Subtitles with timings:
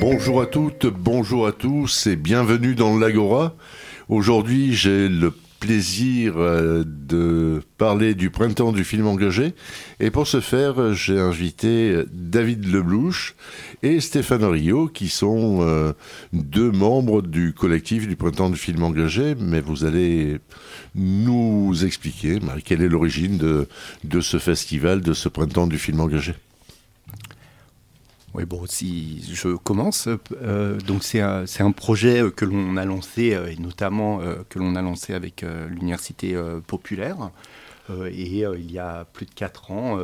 [0.00, 3.54] Bonjour à toutes, bonjour à tous et bienvenue dans l'Agora.
[4.08, 9.54] Aujourd'hui, j'ai le plaisir euh, de parler du printemps du film engagé.
[10.00, 13.36] Et pour ce faire, j'ai invité David Leblouche
[13.82, 15.92] et Stéphane Rio, qui sont euh,
[16.32, 19.36] deux membres du collectif du printemps du film engagé.
[19.38, 20.38] Mais vous allez
[20.94, 23.68] nous expliquer quelle est l'origine de,
[24.04, 26.34] de ce festival, de ce printemps du film engagé?
[28.46, 30.08] Bon, si je commence,
[30.42, 34.58] euh, donc c'est un, un, projet que l'on a lancé, euh, et notamment euh, que
[34.58, 37.30] l'on a lancé avec l'Université populaire.
[37.90, 39.98] et il y a plus de quatre ans,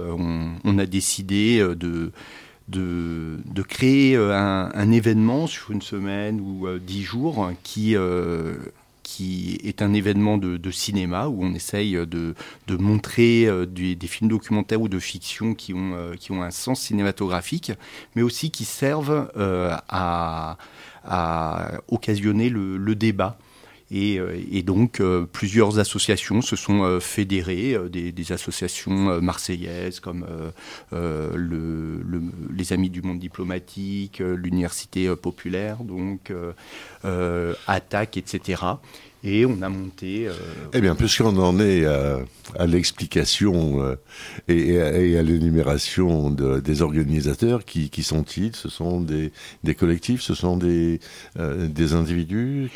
[0.65, 2.11] on, a décidé de,
[2.69, 7.95] de, de créer un, un, événement sur une semaine ou dix jours qui
[9.07, 12.35] qui est un événement de, cinéma où on essaye de,
[12.69, 16.81] montrer euh, des, films documentaires ou de fiction qui ont, euh, qui ont un sens
[16.81, 17.71] cinématographique,
[18.17, 20.57] mais aussi qui servent euh, à,
[21.87, 23.39] occasionner le, débat.
[23.91, 25.01] Et, donc,
[25.33, 30.27] plusieurs associations se sont fédérées, des, associations marseillaises comme
[30.93, 32.03] le,
[32.53, 36.33] les Amis du Monde Diplomatique, l'Université Populaire, donc
[37.67, 38.57] Attaque, etc.
[39.27, 40.29] Et on a monté.
[40.29, 40.33] Euh,
[40.73, 43.97] eh bien, puisqu'on en est à, l'explication euh,
[44.47, 48.55] et, à, l'énumération des organisateurs, qui, sont-ils?
[48.55, 49.33] Ce sont des,
[49.75, 50.21] collectifs?
[50.21, 50.99] Ce sont euh,
[51.67, 52.71] des individus?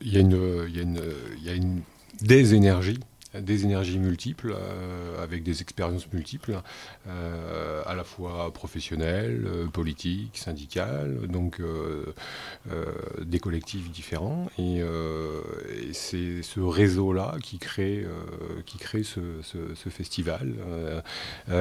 [0.00, 1.00] Il, y a une, il, y a une,
[1.38, 1.80] il y a une
[2.20, 3.00] des énergies
[3.34, 6.60] des énergies multiples, euh, avec des expériences multiples,
[7.06, 11.60] euh, à la fois professionnelles, euh, politiques, syndicales, donc
[13.20, 14.48] des collectifs différents.
[14.58, 14.82] Et,
[15.92, 18.06] c'est ce réseau-là qui crée,
[18.66, 19.20] qui crée ce,
[19.90, 20.54] festival.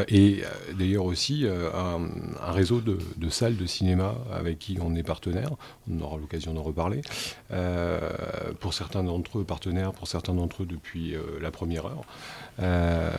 [0.07, 0.44] et
[0.78, 5.51] d'ailleurs aussi un, réseau de, de, salles de cinéma avec qui on est partenaire.
[5.90, 7.01] On aura l'occasion d'en reparler.
[8.59, 12.05] pour certains d'entre eux, partenaires, pour certains d'entre eux depuis la première heure.
[12.61, 13.11] Euh,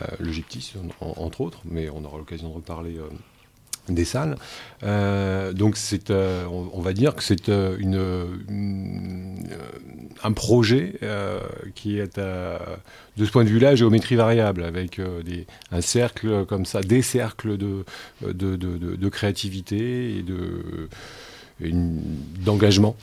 [0.99, 3.07] entre autres, mais on aura l'occasion de reparler euh,
[3.89, 4.35] des salles.
[4.83, 7.49] Euh, donc c'est, on, va dire que c'est
[10.23, 10.99] un projet
[11.75, 14.99] qui est de ce point de vue-là géométrie variable, avec
[15.71, 20.89] un cercle comme ça, des cercles de, créativité et de
[22.43, 22.95] d'engagement.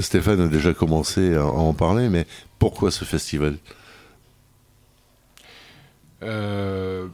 [0.00, 2.26] Stéphane a déjà commencé à en parler, mais
[2.60, 3.56] pourquoi ce festival?
[6.22, 7.08] Euh,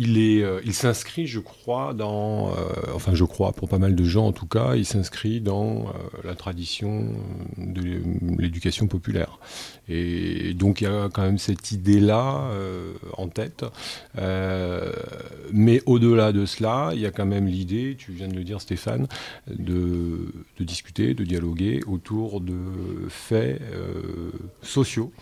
[0.00, 2.54] il est, euh, il s'inscrit, je crois, dans, euh,
[2.94, 5.92] enfin, je crois pour pas mal de gens en tout cas, il s'inscrit dans
[6.24, 7.12] la tradition
[7.58, 7.82] de
[8.38, 9.38] l'éducation populaire.
[9.88, 12.50] Et donc il y a quand même cette idée-là
[13.16, 13.64] en tête.
[15.52, 18.60] mais au-delà de cela, il y a quand même l'idée, tu viens de le dire
[18.60, 19.06] Stéphane,
[19.48, 22.56] de, de discuter, de dialoguer autour de
[23.08, 23.60] faits
[24.62, 25.12] sociaux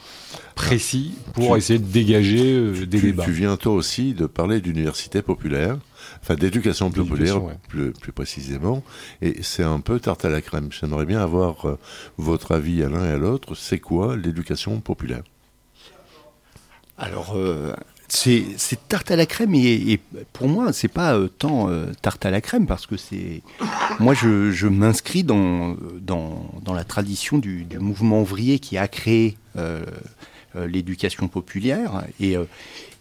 [0.55, 3.25] précis pour essayer de dégager euh, des débats.
[3.25, 5.79] Tu viens toi aussi de parler d'université populaire,
[6.23, 8.83] enfin d'éducation populaire plus, plus, précisément,
[9.23, 10.69] et c'est un peu tarte à la crème.
[10.71, 11.79] J'aimerais bien avoir euh,
[12.17, 13.55] votre avis à l'un et à l'autre.
[13.55, 15.23] C'est quoi l'éducation populaire?
[16.97, 17.75] Alors, euh,
[18.09, 18.57] c'est
[18.89, 20.01] tarte à la crème et,
[20.33, 23.43] pour moi c'est pas tant tarte à la crème parce que c'est
[24.01, 29.37] moi je, m'inscris dans, dans, dans, la tradition du, du, mouvement ouvrier qui a créé
[29.57, 29.85] euh,
[30.55, 32.05] l'éducation populaire.
[32.21, 32.45] Et, euh,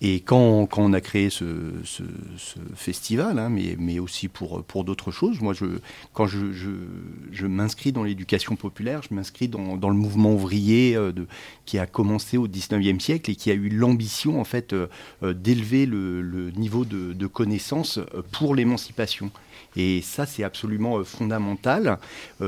[0.01, 1.45] et quand, quand, on a créé ce,
[2.75, 5.65] festival, hein, mais, mais, aussi pour, pour d'autres choses, moi, je,
[6.13, 11.11] quand je, je, m'inscris dans l'éducation populaire, je m'inscris dans, dans, le mouvement ouvrier euh,
[11.65, 14.75] qui a commencé au 19e siècle et qui a eu l'ambition, en fait,
[15.23, 17.99] d'élever le, le, niveau de, de connaissance
[18.31, 19.31] pour l'émancipation.
[19.77, 21.99] Et ça, c'est absolument fondamental.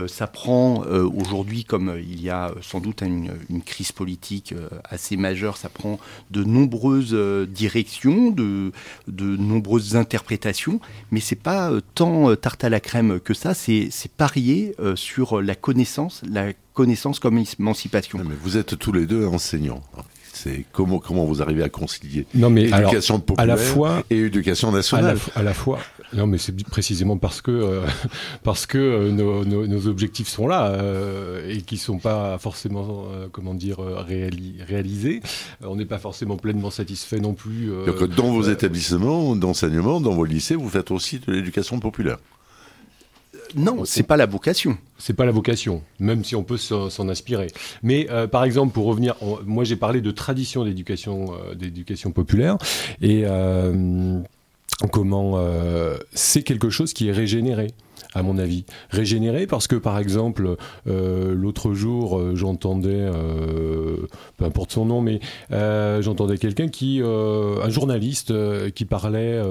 [0.08, 3.30] ça prend aujourd'hui, comme il y a sans doute une,
[3.66, 4.54] crise politique
[4.84, 6.00] assez majeure, ça prend
[6.32, 7.16] de nombreuses
[7.48, 8.72] directions, de,
[9.08, 10.80] de nombreuses interprétations,
[11.12, 16.22] mais c'est pas tant tarte à la crème que ça, c'est parier sur la connaissance,
[16.30, 18.20] la connaissance comme émancipation.
[18.24, 19.84] Mais vous êtes tous les deux enseignants.
[20.32, 24.20] C'est comment, comment vous arrivez à concilier non, mais éducation populaire à la fois, et
[24.20, 25.80] éducation nationale à la, fois.
[26.14, 27.86] Non, mais c'est précisément parce que, euh,
[28.44, 33.54] parce que euh, nos, objectifs sont là euh, et qui ne sont pas forcément, comment
[33.54, 35.22] dire, réalisés.
[35.62, 37.72] On n'est pas forcément pleinement satisfait non plus.
[37.86, 42.18] Donc, dans vos établissements d'enseignement, dans vos lycées, vous faites aussi de l'éducation populaire
[43.56, 44.78] non, c'est pas la vocation.
[44.98, 47.48] C'est pas la vocation, même si on peut s'en inspirer.
[47.84, 49.16] Mais euh, par exemple, pour revenir,
[49.46, 52.58] moi j'ai parlé de tradition d'éducation, euh, d'éducation populaire,
[53.02, 54.20] et euh,
[54.92, 55.40] comment
[56.14, 57.68] c'est quelque chose qui est régénéré
[58.14, 58.66] à mon avis.
[58.90, 60.56] Régénéré parce que, par exemple,
[60.88, 63.98] euh, l'autre jour, euh, j'entendais, euh,
[64.38, 65.20] peu importe son nom, mais
[66.02, 68.34] j'entendais quelqu'un qui, un journaliste,
[68.72, 69.42] qui parlait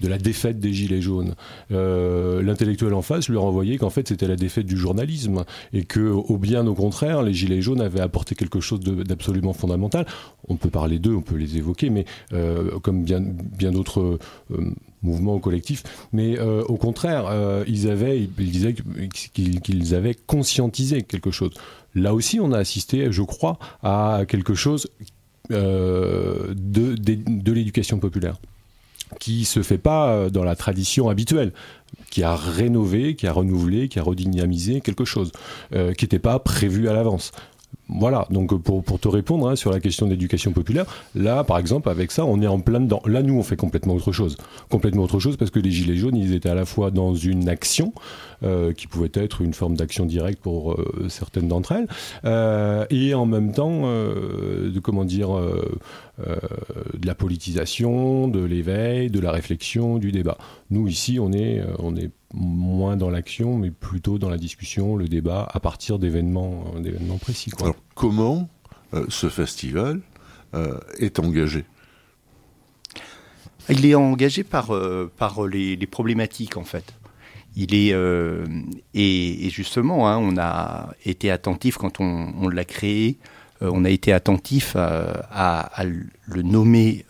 [0.00, 1.34] de la défaite des Gilets jaunes.
[1.70, 6.38] L'intellectuel en face lui renvoyait qu'en fait, c'était la défaite du journalisme et que, au
[6.38, 10.06] bien au contraire, les Gilets jaunes avaient apporté quelque chose d'absolument fondamental.
[10.48, 12.04] On peut parler d'eux, on peut les évoquer, mais
[12.82, 14.18] comme bien d'autres
[15.04, 18.74] mouvement collectif, mais euh, au contraire, euh, ils avaient, ils disaient
[19.32, 21.52] qu'ils avaient conscientisé quelque chose.
[21.94, 24.88] Là aussi, on a assisté, je crois, à quelque chose
[25.52, 28.38] euh, de, de, l'éducation populaire
[29.20, 31.52] qui se fait pas dans la tradition habituelle,
[32.10, 35.30] qui a rénové, qui a renouvelé, qui a redynamisé quelque chose,
[35.70, 37.30] qui n'était pas prévu à l'avance.
[37.88, 41.88] Voilà, donc pour, pour te répondre hein, sur la question d'éducation populaire, là par exemple
[41.90, 43.02] avec ça on est en plein dedans.
[43.04, 44.36] Là nous on fait complètement autre chose.
[44.70, 47.48] Complètement autre chose parce que les Gilets jaunes ils étaient à la fois dans une
[47.48, 47.92] action
[48.42, 51.86] euh, qui pouvait être une forme d'action directe pour euh, certaines d'entre elles
[52.24, 55.28] euh, et en même temps de comment dire
[57.02, 60.38] la politisation, de l'éveil, de la réflexion, du débat.
[60.70, 65.08] Nous ici on est, on est moins dans l'action, mais plutôt dans la discussion, le
[65.08, 67.50] débat, à partir d'événements, d'événements précis.
[67.60, 68.48] Alors, comment
[68.92, 70.00] euh, ce festival
[70.54, 71.64] euh, est engagé?
[73.70, 76.94] Il est engagé par, euh, par les, problématiques, en fait.
[77.56, 77.94] Il est
[78.94, 83.16] et, justement, hein, on a été attentif quand on, l'a créé.
[83.60, 87.06] on a été attentif à, à le nommer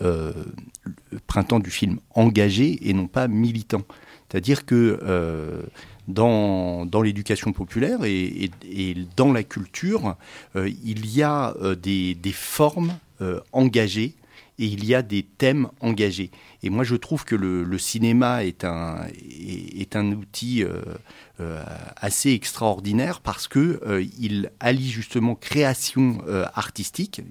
[1.26, 3.84] printemps du film engagé et non pas militant.
[4.34, 5.62] C'est-à-dire que euh,
[6.08, 8.50] dans, dans l'éducation populaire et,
[9.16, 10.16] dans la culture,
[10.56, 12.98] euh, il y a euh, des, des, formes
[13.52, 14.16] engagées
[14.58, 16.32] et il y a des thèmes engagés.
[16.64, 20.64] Et moi, je trouve que le, cinéma est un, est, un outil
[21.96, 23.80] assez extraordinaire parce que
[24.18, 26.18] il allie justement création
[26.54, 27.22] artistique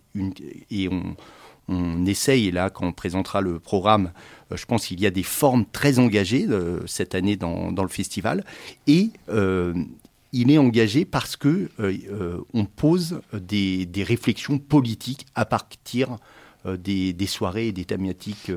[0.71, 1.17] et on,
[1.67, 4.11] on essaye, là, quand on présentera le programme,
[4.51, 7.87] euh, je pense qu'il y a des formes très engagées euh, cette année dans, le
[7.87, 8.43] festival.
[8.87, 9.73] Et euh,
[10.31, 11.69] il est engagé parce que
[12.53, 16.17] on pose des, réflexions politiques à partir
[16.65, 18.51] des, soirées et des thématiques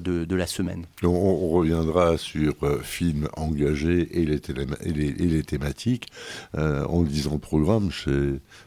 [0.00, 0.86] de, la semaine.
[1.02, 4.40] On, reviendra sur euh, films engagés et les,
[4.84, 6.08] et les, thématiques.
[6.56, 7.90] Euh, en disant le programme,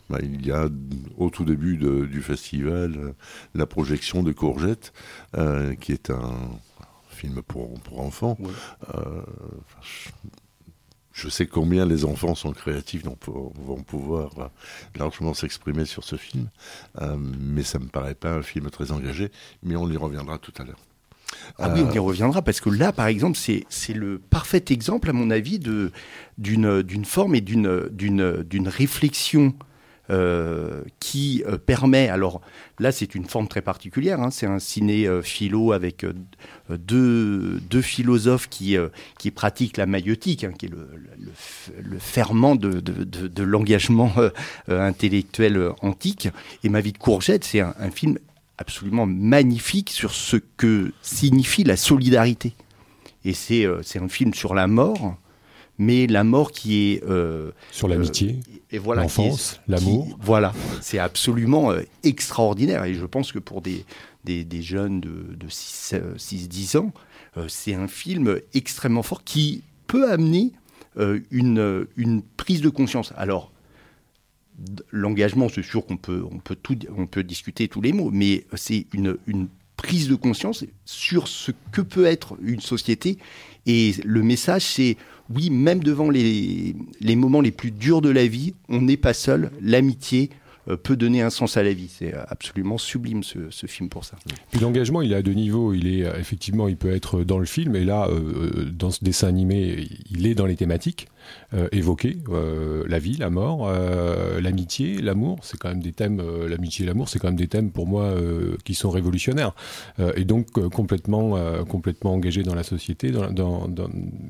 [0.10, 0.69] bah, il y a
[1.18, 3.12] au tout début du festival euh,
[3.55, 4.94] la projection de Courgette,
[5.79, 6.34] qui est un
[7.10, 8.38] film pour, pour enfants.
[11.13, 14.51] je sais combien les enfants sont créatifs, donc vont pouvoir
[14.96, 16.50] largement s'exprimer sur ce film,
[17.27, 19.32] mais ça me paraît pas un film très engagé,
[19.63, 20.79] mais on y reviendra tout à l'heure.
[21.58, 25.13] Ah oui, on y reviendra parce que là, par exemple, c'est le parfait exemple, à
[25.13, 29.54] mon avis, d'une forme et d'une réflexion
[30.12, 32.10] euh, qui euh, permet.
[32.10, 32.39] Alors
[32.77, 34.22] là, c'est une forme très particulière.
[34.22, 36.06] Hein, c'est un ciné euh, philo avec
[36.70, 38.77] deux, deux, philosophes qui,
[39.18, 40.88] qui pratiquent la maïotique, hein, qui est le,
[41.82, 44.13] le, ferment de, de, de l'engagement
[44.68, 46.30] intellectuel antique.
[46.63, 48.20] Et Ma vie de courgette, c'est un, un film
[48.57, 52.53] absolument magnifique sur ce que signifie la solidarité.
[53.24, 55.15] Et c'est euh, un film sur la mort,
[55.77, 57.03] mais la mort qui est...
[57.03, 58.39] Euh, sur l'amitié,
[58.74, 60.17] euh, voilà, l'enfance, l'amour.
[60.21, 62.85] Voilà, c'est absolument extraordinaire.
[62.85, 63.85] Et je pense que pour des,
[64.24, 66.93] des, des jeunes de, de 6-10 ans,
[67.50, 70.53] c'est un film extrêmement fort qui peut amener
[71.29, 73.12] une, une prise de conscience.
[73.17, 73.51] Alors,
[74.91, 78.45] l'engagement, c'est sûr qu'on peut, on peut, tout, on peut discuter tous les mots, mais
[78.55, 79.17] c'est une,
[79.77, 83.17] prise de conscience sur ce que peut être une société.
[83.65, 84.95] Et le message, c'est
[85.29, 86.74] oui, même devant les,
[87.15, 89.51] moments les plus durs de la vie, on n'est pas seul.
[89.62, 90.29] L'amitié,
[90.69, 91.89] euh, peut donner un sens à la vie.
[91.89, 94.17] C'est absolument sublime ce, film pour ça.
[94.50, 95.74] Puis l'engagement, il est à deux niveaux.
[95.74, 98.09] Il est effectivement, il peut être dans le film, et là,
[98.71, 101.09] dans ce dessin animé, il est dans les thématiques.
[101.53, 105.39] Euh, évoquer euh, la vie, la mort, euh, l'amitié, l'amour.
[105.44, 108.13] C'est quand même des thèmes, l'amitié et l'amour, c'est quand même des thèmes pour moi
[108.63, 109.53] qui sont révolutionnaires
[110.15, 113.67] et donc complètement, complètement engagés dans la société, dans,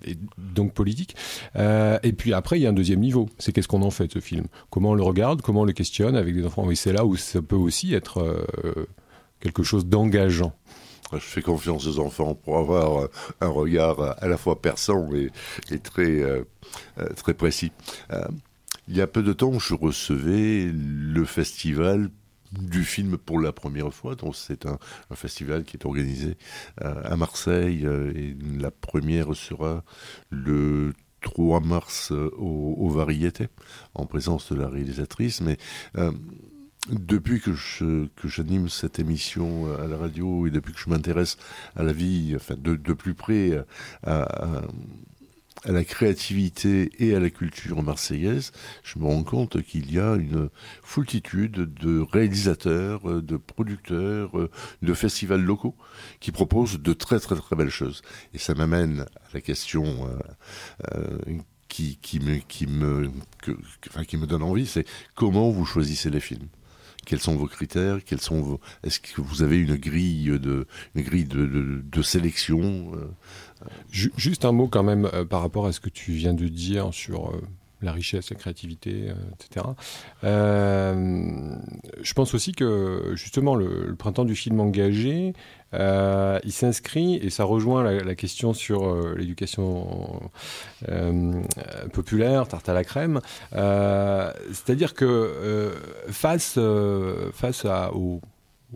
[0.05, 1.15] et donc politique.
[1.55, 3.29] et puis après, il y a un deuxième niveau.
[3.37, 4.45] C'est qu'est-ce qu'on en fait ce film?
[4.69, 6.69] Comment on le regarde Comment on le questionne avec des enfants?
[6.69, 8.45] Et c'est là où ça peut aussi être
[9.39, 10.53] quelque chose d'engageant.
[11.13, 13.07] Je fais confiance aux enfants pour avoir
[13.41, 16.43] un regard à la fois perçant et, très, euh,
[16.99, 17.71] euh, très précis.
[18.11, 18.25] Euh,
[18.87, 22.09] il y a peu de temps, je recevais le festival
[22.51, 24.15] du film pour la première fois.
[24.15, 24.77] Donc c'est un,
[25.13, 26.37] festival qui est organisé
[26.81, 27.85] à Marseille
[28.15, 29.83] et la première sera
[30.29, 33.47] le 3 mars au, au Variété
[33.95, 35.41] en présence de la réalisatrice.
[35.41, 35.57] Mais
[36.89, 41.37] depuis que je que j'anime cette émission à la radio et depuis que je m'intéresse
[41.75, 43.57] à la vie, enfin de, de plus près
[44.03, 44.61] à, à,
[45.63, 48.51] à, la créativité et à la culture marseillaise,
[48.83, 50.49] je me rends compte qu'il y a une
[50.83, 54.31] foultitude de réalisateurs, de producteurs,
[54.81, 55.75] de festivals locaux
[56.19, 58.03] qui proposent de très très très belles choses.
[58.35, 60.19] Et ça m'amène à la question euh,
[60.95, 61.37] euh,
[61.67, 63.09] qui, qui me, qui me,
[63.89, 66.47] enfin, qui me donne envie, c'est comment vous choisissez les films?
[67.05, 68.59] Quels sont vos critères Quels sont vos...
[68.83, 71.45] Est-ce que vous avez une grille de, une grille de,
[71.83, 73.07] de, sélection euh,
[73.89, 76.93] Juste un mot quand même euh, par rapport à ce que tu viens de dire
[76.93, 77.41] sur euh,
[77.81, 79.67] la richesse, la créativité, etc.
[80.23, 85.33] je pense aussi que justement le, printemps du film engagé
[85.75, 90.21] euh, il s'inscrit, et ça rejoint la, question sur euh, l'éducation
[90.89, 91.41] euh,
[91.93, 93.19] populaire, tarte à la crème.
[93.51, 95.73] C'est-à-dire que
[96.09, 96.59] face,
[97.33, 98.21] face aux,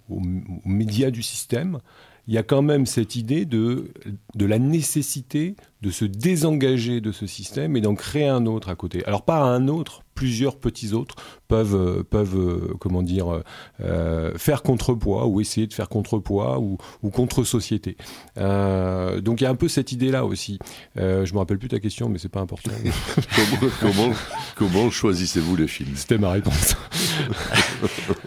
[0.09, 0.21] aux,
[0.65, 1.79] médias du système,
[2.27, 3.91] il y a quand même cette idée de,
[4.35, 8.75] de la nécessité de se désengager de ce système et d'en créer un autre à
[8.75, 9.05] côté.
[9.05, 11.15] Alors pas un autre, plusieurs petits autres
[11.47, 13.41] peuvent, euh, peuvent euh, comment dire,
[13.81, 17.95] euh, faire contrepoids ou essayer de faire contrepoids ou, ou contre-société.
[18.35, 20.59] donc il y a un peu cette idée-là aussi.
[20.97, 22.71] je me rappelle plus ta question, mais c'est pas important.
[23.35, 24.13] comment, comment,
[24.55, 25.95] comment choisissez-vous les films?
[25.95, 26.75] C'était ma réponse.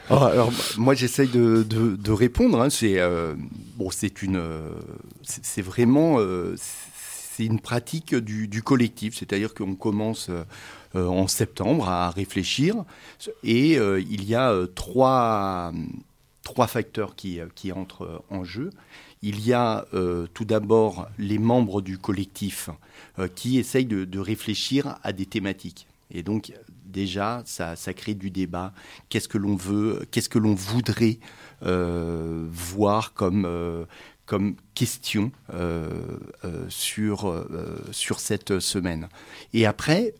[0.09, 2.62] Oh, alors, moi j'essaye de, de, de, répondre.
[2.62, 2.71] Hein.
[2.71, 2.99] C'est
[3.76, 4.40] bon, c'est une,
[5.23, 6.18] c'est vraiment
[7.34, 12.84] c'est une pratique du, collectif, c'est-à-dire qu'on commence euh, en septembre à réfléchir.
[13.42, 15.72] Et euh, il y a euh, trois,
[16.42, 18.70] trois facteurs qui, qui entrent en jeu.
[19.22, 19.86] Il y a
[20.34, 22.70] tout d'abord les membres du collectif
[23.36, 25.86] qui essayent de, réfléchir à des thématiques.
[26.10, 26.52] Et donc
[26.86, 28.72] déjà, ça, ça crée du débat.
[29.10, 31.20] Qu'est-ce que l'on veut, qu'est-ce que l'on voudrait
[31.60, 33.86] voir comme,
[34.26, 35.90] comme question euh,
[36.44, 39.08] euh, sur, euh, sur cette semaine.
[39.52, 40.14] Et après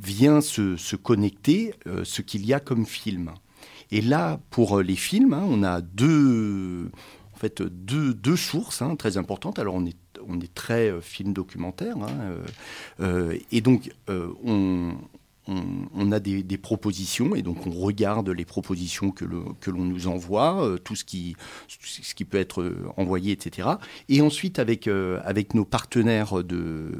[0.00, 3.32] vient se, se connecter ce qu'il y a comme film.
[3.90, 6.90] Et là, pour les films, hein, on a deux,
[7.34, 9.58] en fait, deux, deux sources hein, très importantes.
[9.58, 11.96] Alors, on est, on est très film documentaire.
[11.96, 13.04] Hein,
[13.50, 14.94] et donc, on,
[15.48, 20.78] on, a des, propositions et donc on regarde les propositions que, l'on nous envoie, euh,
[20.78, 21.36] tout ce qui,
[21.68, 23.68] ce qui peut être envoyé, etc.
[24.08, 26.92] Et ensuite, avec, euh, avec nos partenaires de,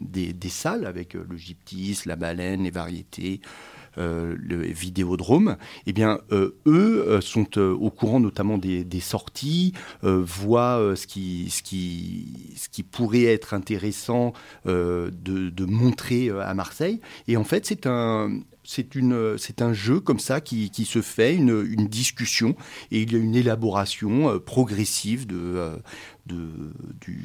[0.00, 3.48] des, salles, avec euh, le Gyptis, la Baleine, les variétés, euh,
[3.96, 9.72] le Vidéodrome, eh bien, euh, eux euh, sont au courant notamment des, sorties,
[10.02, 14.32] voient ce, qui, ce, qui, ce qui pourrait être intéressant
[14.64, 17.00] de, montrer à Marseille.
[17.28, 18.30] Et en fait, c'est un
[18.68, 22.56] c'est un jeu comme ça qui, qui se fait une, une, discussion
[22.90, 25.78] et il y a une élaboration progressive de
[26.26, 27.22] de, du,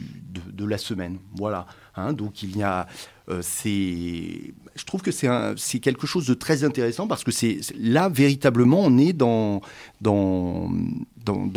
[0.54, 5.80] de, la semaine voilà hein, donc il y a euh, c'est, je trouve que c'est,
[5.80, 9.62] quelque chose de très intéressant parce que c'est là véritablement on est dans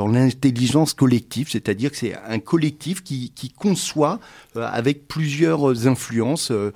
[0.09, 4.21] l'intelligence collective, c'est-à-dire que c'est un collectif qui, conçoit
[4.57, 6.73] euh, avec plusieurs influences euh,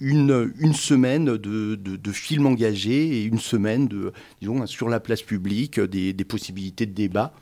[0.00, 3.88] une, semaine de, de, de, films engagés et une semaine
[4.66, 7.32] sur la place publique, des, des possibilités de débat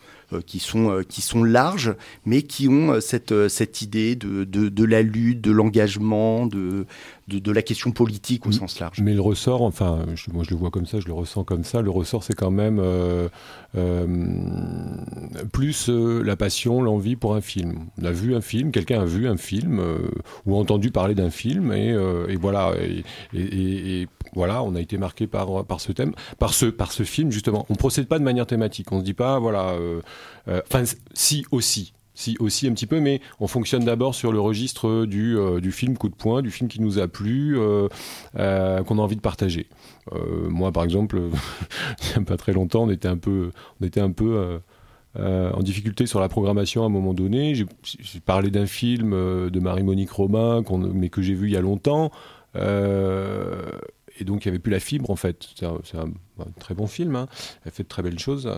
[0.46, 5.02] qui, sont, qui sont larges, mais qui ont cette, cette idée de, de, de la
[5.02, 6.86] lutte, de l'engagement, de,
[7.28, 9.00] de, la question politique au sens large.
[9.00, 11.82] Mais le ressort, enfin, moi je le vois comme ça, je le ressens comme ça,
[11.82, 13.28] le ressort c'est quand même euh,
[13.76, 14.06] euh,
[15.52, 17.86] plus euh, la passion, l'envie pour un film.
[18.00, 19.82] On a vu un film, quelqu'un a vu un film
[20.46, 21.94] ou entendu parler d'un film et,
[22.36, 22.72] voilà.
[23.34, 27.66] Et, voilà, on a été marqué par, par ce thème, par ce, film justement.
[27.68, 29.76] On procède pas de manière thématique, on se dit pas, voilà,
[30.46, 30.84] enfin
[31.14, 35.36] si aussi si aussi un petit peu, mais on fonctionne d'abord sur le registre du,
[35.36, 37.88] euh, film coup de poing, du film qui nous a plu, euh,
[38.38, 39.68] euh, qu'on a envie de partager.
[40.48, 41.18] moi, par exemple,
[42.02, 44.60] il n'y a pas très longtemps, on était un peu, on était un peu
[45.14, 47.54] en difficulté sur la programmation à un moment donné.
[47.54, 47.66] J'ai
[48.24, 49.12] parlé d'un film
[49.50, 50.62] de Marie-Monique Romain,
[50.92, 52.10] mais que j'ai vu il y a longtemps
[54.18, 55.48] et donc il n'y avait plus la fibre en fait.
[55.54, 56.10] C'est un,
[56.58, 57.28] très bon film, hein.
[57.64, 58.50] elle fait de très belles choses.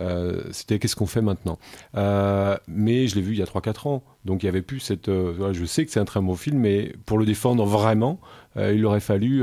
[0.00, 1.58] Euh, c'était qu'est-ce qu'on fait maintenant?
[1.96, 4.80] Euh, Mais je l'ai vu il y a 3-4 ans, donc il n'y avait plus
[4.80, 5.08] cette...
[5.08, 8.20] Euh, je sais que c'est un très bon film, mais pour le défendre vraiment,
[8.56, 9.42] il aurait fallu...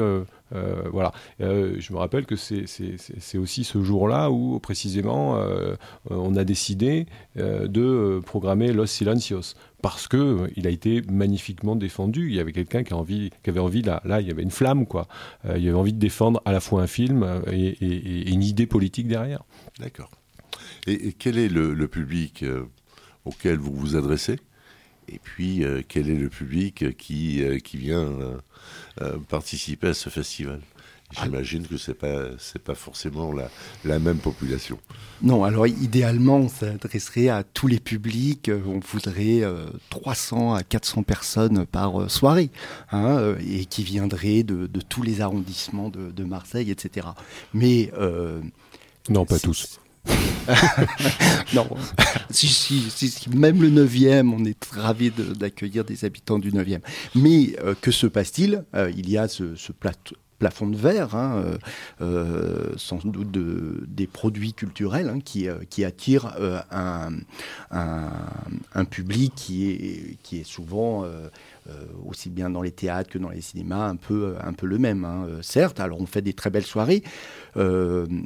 [0.91, 1.12] voilà.
[1.39, 5.39] je me rappelle que c'est aussi ce jour-là où précisément
[6.10, 12.29] on a décidé de programmer Los Silencios parce que euh, il a été magnifiquement défendu.
[12.29, 15.08] Il y avait quelqu'un qui, avait envie, là, là, il y avait une flamme, quoi.
[15.46, 18.68] Euh, il avait envie de défendre à la fois un film euh, et, une idée
[18.68, 19.44] politique derrière.
[19.79, 20.12] D'accord.
[20.88, 22.44] Et, quel est le, public
[23.25, 24.39] auquel vous vous adressez?
[25.12, 28.12] Et puis, quel est le public qui, qui vient
[29.29, 30.60] participer à ce festival
[31.12, 32.25] J'imagine que ce n'est pas,
[32.63, 33.50] pas forcément la,
[33.84, 34.77] la, même population.
[35.24, 38.51] Non, alors idéalement, on s'adresserait à tous les publics.
[38.68, 39.41] On voudrait
[39.89, 42.51] 300 euh, à 400 personnes par euh, soirée,
[42.91, 47.08] hein, euh, et qui viendraient de, de, tous les arrondissements de, de Marseille, etc.
[47.53, 47.91] Mais.
[49.10, 49.79] non, pas tous.
[51.54, 51.68] non,
[53.36, 56.80] même le 9e, on est ravi d'accueillir des habitants du 9e.
[57.16, 58.63] Mais que se passe-t-il?
[58.96, 59.56] Il y a ce,
[60.39, 61.58] plafond de verre, hein, euh,
[62.01, 66.34] euh, sans doute de, des produits culturels hein, qui, euh, attirent
[66.72, 67.12] un,
[68.86, 71.06] public qui est souvent
[72.06, 75.06] aussi bien dans les théâtres que dans les cinémas, un peu, un peu le même.
[75.06, 75.28] Hein.
[75.42, 77.04] Certes, alors on fait des très belles soirées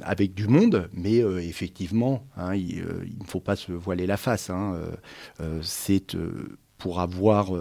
[0.02, 2.84] avec du monde, mais effectivement, il,
[3.20, 4.52] ne faut pas se voiler la face.
[5.62, 6.16] C'est
[6.84, 7.52] pour avoir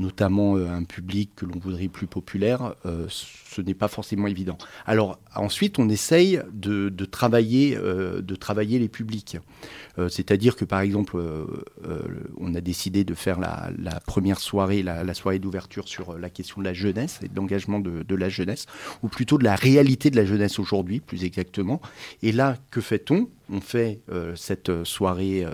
[0.00, 2.74] notamment un public que l'on voudrait plus populaire,
[3.52, 4.58] ce n'est pas forcément évident.
[4.84, 9.38] Alors ensuite, on essaye de, travailler, euh, de travailler les publics.
[9.98, 11.46] Euh, c'est-à-dire que par exemple, euh,
[12.38, 16.64] on a décidé de faire la, première soirée, la, soirée d'ouverture sur la question de
[16.64, 18.66] la jeunesse et de l'engagement de, la jeunesse,
[19.02, 21.80] ou plutôt de la réalité de la jeunesse aujourd'hui, plus exactement.
[22.22, 23.28] Et là, que fait-on?
[23.52, 24.00] On fait
[24.34, 25.46] cette soirée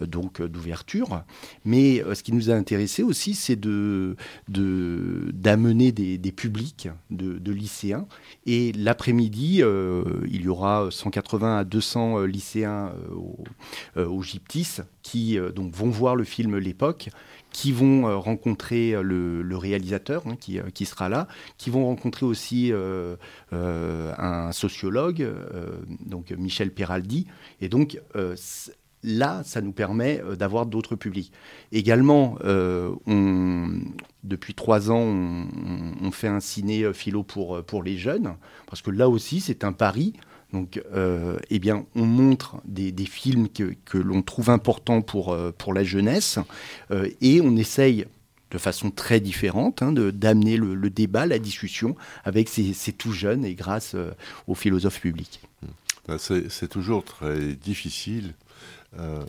[0.00, 1.22] donc d'ouverture,
[1.64, 4.16] mais ce qui nous a intéressé aussi, c'est de
[4.48, 8.06] d'amener des, publics, de, lycéens.
[8.46, 12.92] Et l'après-midi, euh, il y aura 180 à 200 euh, lycéens
[13.96, 17.10] euh, au, Gyptis qui donc vont voir le film L'époque
[17.54, 22.72] qui vont rencontrer le, réalisateur hein, qui, qui, sera là, qui vont rencontrer aussi
[23.52, 25.26] un sociologue,
[26.04, 27.26] donc Michel Peraldi.
[27.60, 27.98] Et donc,
[29.04, 31.30] là, ça nous permet euh, d'avoir d'autres publics.
[31.70, 32.90] Également, euh,
[34.24, 35.04] depuis trois ans,
[36.02, 38.34] on, fait un ciné euh, philo pour, pour les jeunes,
[38.66, 40.14] parce que là aussi, c'est un pari.
[40.54, 40.80] Donc,
[41.50, 46.38] eh bien, on montre des, films que, l'on trouve importants pour, pour la jeunesse,
[47.20, 48.06] et on essaye
[48.52, 53.54] de façon très différente, hein, d'amener le, débat, la discussion avec ces, tout jeunes et
[53.54, 53.96] grâce
[54.46, 55.40] aux philosophes publics.
[56.06, 58.34] Ben, c'est toujours très difficile
[58.98, 59.24] euh,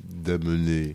[0.00, 0.94] d'amener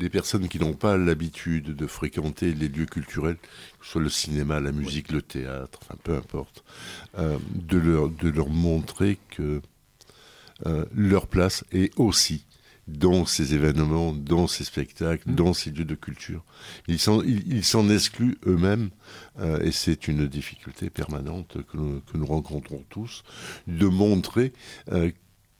[0.00, 4.08] les personnes qui n'ont pas l'habitude de fréquenter les lieux culturels, que ce soit le
[4.08, 6.64] cinéma, la musique, le théâtre, enfin peu importe,
[7.18, 9.60] euh, de, leur, de leur montrer que
[10.94, 12.46] leur place est aussi
[12.88, 15.34] dans ces événements, dans ces spectacles, mmh.
[15.34, 16.42] dans ces lieux de culture.
[16.88, 18.88] Ils s'en ils, excluent eux-mêmes,
[19.60, 23.22] et c'est une difficulté permanente que nous, que nous rencontrons tous,
[23.66, 24.54] de montrer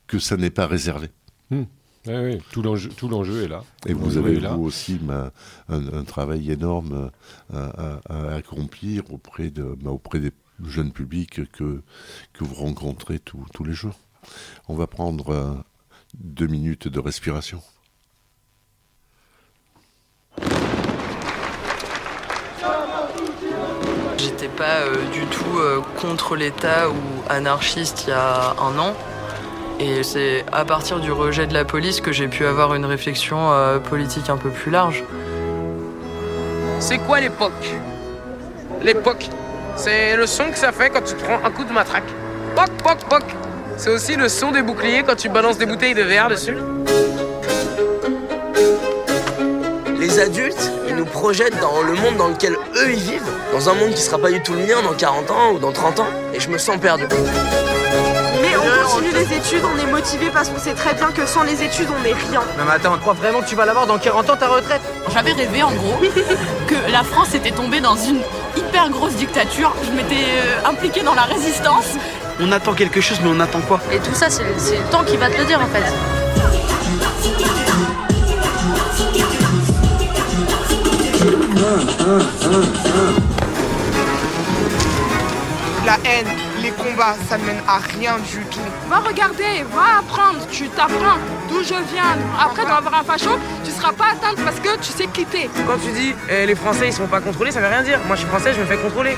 [0.07, 1.09] que ça n'est pas réservé.
[1.51, 1.65] Hmm.
[2.07, 3.65] Oui, tout l'enjeu est là.
[3.87, 4.57] Et vous avez là.
[4.57, 5.01] aussi
[5.69, 7.11] un, travail énorme
[7.53, 10.33] à, accomplir auprès, de, bah, auprès des
[10.65, 11.83] jeunes publics que,
[12.33, 13.99] que vous rencontrez tous les jours.
[14.69, 15.55] On va prendre euh,
[16.15, 17.63] deux minutes de respiration.
[24.19, 26.95] J'étais pas euh, du tout euh, contre l'État ou
[27.29, 28.95] anarchiste il y a un an.
[29.79, 33.51] Et c'est à partir du rejet de la police que j'ai pu avoir une réflexion
[33.89, 35.05] politique un peu plus large.
[36.81, 37.53] C'est quoi l'époque?
[38.83, 39.29] L'époque,
[39.77, 42.09] c'est le son que ça fait quand tu prends un coup de matraque.
[42.55, 43.25] Poc, poc, poc.
[43.77, 46.57] C'est aussi le son des boucliers quand tu balances des bouteilles de verre dessus.
[49.99, 53.75] Les adultes, ils nous projettent dans le monde dans lequel eux ils vivent, dans un
[53.75, 56.07] monde qui sera pas du tout le mien dans 40 ans ou dans 30 ans,
[56.33, 57.05] et je me sens perdu.
[58.87, 61.61] On continue les études, on est motivé parce qu'on sait très bien que sans les
[61.61, 62.41] études, on n'est rien.
[62.57, 64.81] Non mais attends, on croit vraiment que tu vas l'avoir dans 40 ans ta retraite?
[65.13, 65.99] J'avais rêvé en gros
[66.69, 68.21] que la France était tombée dans une
[68.57, 69.75] hyper grosse dictature.
[69.85, 71.95] Je m'étais euh, impliquée dans la résistance.
[72.39, 73.81] On attend quelque chose, mais on attend quoi?
[73.91, 75.83] Et tout ça, c'est le temps qui va te le dire en fait.
[85.85, 86.27] La haine,
[86.77, 88.61] les combats, ça ne mène à rien du tout.
[88.89, 92.17] Va regarder, va apprendre, tu t'apprends d'où je viens.
[92.41, 93.31] Après, tu vas avoir un facho,
[93.65, 95.51] tu seras pas atteinte parce que tu sais quitter.
[95.67, 97.99] Quand tu dis eh, les Français ils sont pas contrôlés, ça veut rien dire.
[98.07, 99.17] Moi je suis français, je me fais contrôler.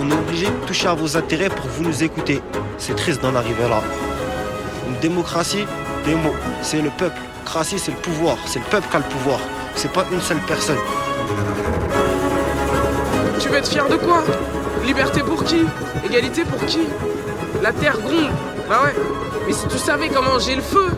[0.00, 2.42] On est obligé de toucher à vos intérêts pour vous nous écouter.
[2.78, 3.82] C'est triste d'en arriver là.
[4.88, 5.66] Une démocratie,
[6.04, 6.34] des mots.
[6.62, 7.20] C'est le peuple.
[7.44, 8.36] Cratie, c'est le pouvoir.
[8.46, 9.38] C'est le peuple qui a le pouvoir.
[9.74, 10.78] C'est pas une seule personne.
[13.52, 14.24] Tu veux être fier de quoi?
[14.86, 15.66] Liberté pour qui?
[16.06, 16.78] Égalité pour qui?
[17.62, 18.30] La terre gronde.
[18.66, 18.94] Bah ouais.
[19.46, 20.88] Mais si tu savais comment j'ai le feu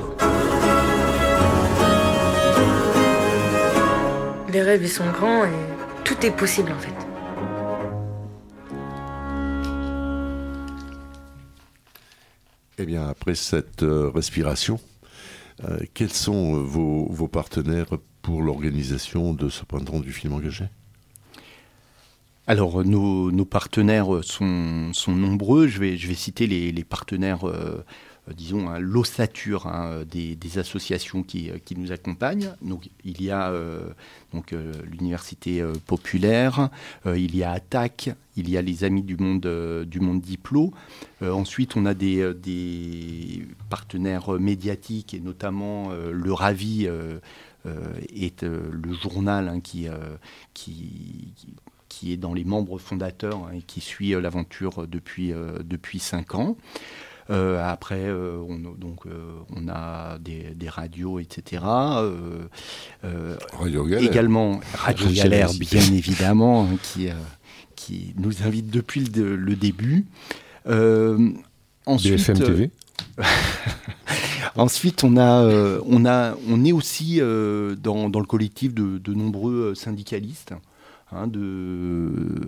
[4.53, 6.95] Les rêves, ils sont grands et tout est possible en fait.
[12.79, 14.79] Eh bien, après cette euh, respiration,
[15.65, 20.67] euh, quels sont euh, vos, vos partenaires pour l'organisation de ce printemps du film engagé?
[22.47, 25.67] Alors, nos, partenaires sont, sont, nombreux.
[25.67, 27.83] Je vais, citer les, partenaires, euh,
[28.37, 32.55] disons, hein, l'ossature hein, des, associations qui, nous accompagnent.
[32.61, 33.89] Donc, il y a euh,
[34.35, 36.69] donc euh, l'université populaire,
[37.07, 39.47] il y a Attac, il y a les Amis du monde,
[39.87, 40.71] du monde Diplo.
[41.23, 46.87] ensuite, on a des, partenaires médiatiques et notamment le Ravi.
[47.65, 49.89] est le journal hein, qui
[52.13, 55.33] est dans les membres fondateurs hein, et qui suit l'aventure depuis,
[55.65, 56.57] depuis cinq ans.
[57.31, 61.63] Euh, après, euh, on, donc, euh, on a des, des, radios, etc.
[63.03, 64.11] Radio Galère.
[64.11, 67.09] Également Radio Galère, bien évidemment, hein, qui,
[67.77, 70.05] qui nous invite depuis le, le début.
[71.87, 72.71] ensuite, BFM TV
[74.57, 75.49] Ensuite, on, a,
[75.87, 80.53] on, a, on est aussi dans, dans, le collectif de, de nombreux syndicalistes.
[81.15, 81.31] Hein,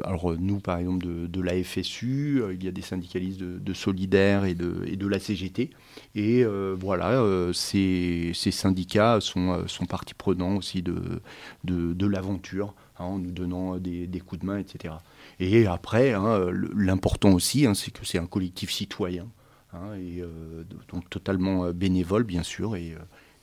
[0.04, 4.44] alors nous, par exemple, de, la FSU, il y a des syndicalistes de, de Solidaire
[4.44, 5.70] et de, la CGT.
[6.16, 13.18] Et euh, voilà, euh, ces, syndicats sont, sont partie prenante aussi de, l'aventure, hein, en
[13.18, 14.94] nous donnant des, coups de main, etc.
[15.38, 19.28] Et après, hein, l'important aussi, c'est que c'est un collectif citoyen,
[19.74, 22.96] et euh, donc totalement bénévole, bien sûr, et,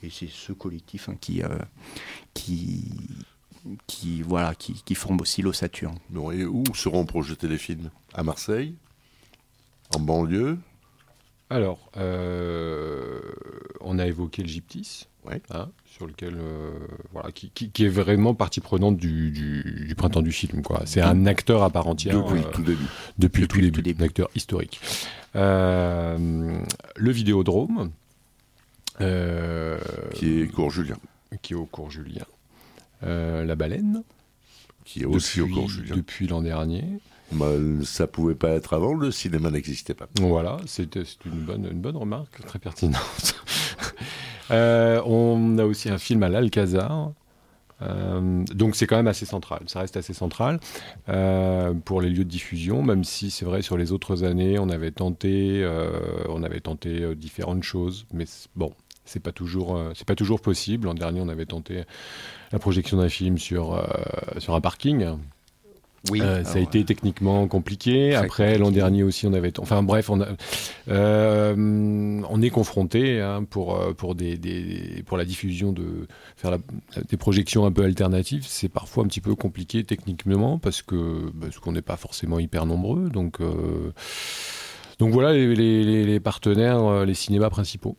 [0.10, 1.42] c'est ce collectif qui
[3.88, 5.94] qui, voilà, qui, qui forment aussi l'ossature.
[6.10, 7.90] Bon, et où seront projetés les films?
[8.14, 8.76] À Marseille?
[9.96, 10.58] En banlieue?
[11.50, 13.20] Alors, euh,
[13.82, 15.40] on a évoqué le Gyptis, ouais.
[15.52, 16.72] hein, sur lequel, euh,
[17.12, 20.64] voilà, qui, qui, qui, est vraiment partie prenante du, du, du printemps du film.
[20.86, 22.16] C'est un acteur à part entière.
[22.24, 22.86] Depuis euh, le tout début.
[23.20, 24.02] Depuis, depuis le tout début, début.
[24.02, 24.82] un acteur historique.
[25.36, 26.60] Euh,
[26.96, 27.92] le Vidéodrome.
[28.98, 30.98] qui est cours Julien.
[31.44, 32.26] Qui est au cours Julien.
[33.04, 34.04] Euh, la baleine.
[34.86, 35.96] Qui est aussi depuis, au cours Julien.
[35.96, 36.84] Depuis l'an dernier.
[37.34, 37.52] Bah,
[37.84, 40.08] ça pouvait pas être avant, le cinéma n'existait pas.
[40.20, 43.36] Voilà, c'est une bonne, une bonne remarque, très pertinente.
[44.52, 47.12] euh, on a aussi un film à l'Alcazar.
[47.82, 50.60] Euh, donc c'est quand même assez central, ça reste assez central
[51.10, 54.70] euh, pour les lieux de diffusion, même si c'est vrai sur les autres années on
[54.70, 55.68] avait tenté,
[56.30, 58.72] on avait tenté différentes choses, mais bon,
[59.06, 60.88] c'est pas toujours euh, c'est pas toujours possible.
[60.88, 61.84] L'an dernier, on avait tenté
[62.52, 63.84] la projection d'un film sur euh,
[64.40, 65.18] sur un parking.
[66.12, 68.14] Oui, euh, ça a été techniquement compliqué.
[68.14, 69.58] Après, l'an dernier aussi, on avait.
[69.58, 70.28] Enfin, bref, on, a,
[70.90, 76.58] on est confronté hein, pour pour des, des, pour la diffusion de faire la,
[77.08, 78.44] des projections un peu alternatives.
[78.46, 82.66] C'est parfois un petit peu compliqué techniquement parce que parce qu'on n'est pas forcément hyper
[82.66, 83.10] nombreux.
[83.10, 83.40] Donc
[85.00, 87.96] donc voilà les, les, les partenaires, les cinémas principaux.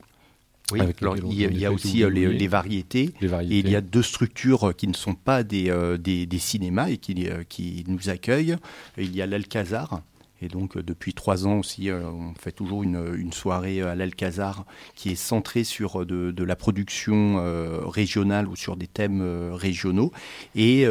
[0.72, 3.58] Oui, alors, il y a, il y a aussi les, les, variétés, les, variétés, Et
[3.58, 6.96] il y a deux structures qui ne sont pas des, euh, des, des cinémas et
[6.96, 8.56] qui, euh, qui, nous accueillent.
[8.96, 10.00] Il y a l'Alcazar,
[10.40, 15.16] Et donc, depuis trois ans aussi, on fait toujours une, soirée à l'Alcazar qui est
[15.16, 17.42] centrée sur de, la production
[17.86, 20.12] régionale ou sur des thèmes régionaux.
[20.54, 20.86] Et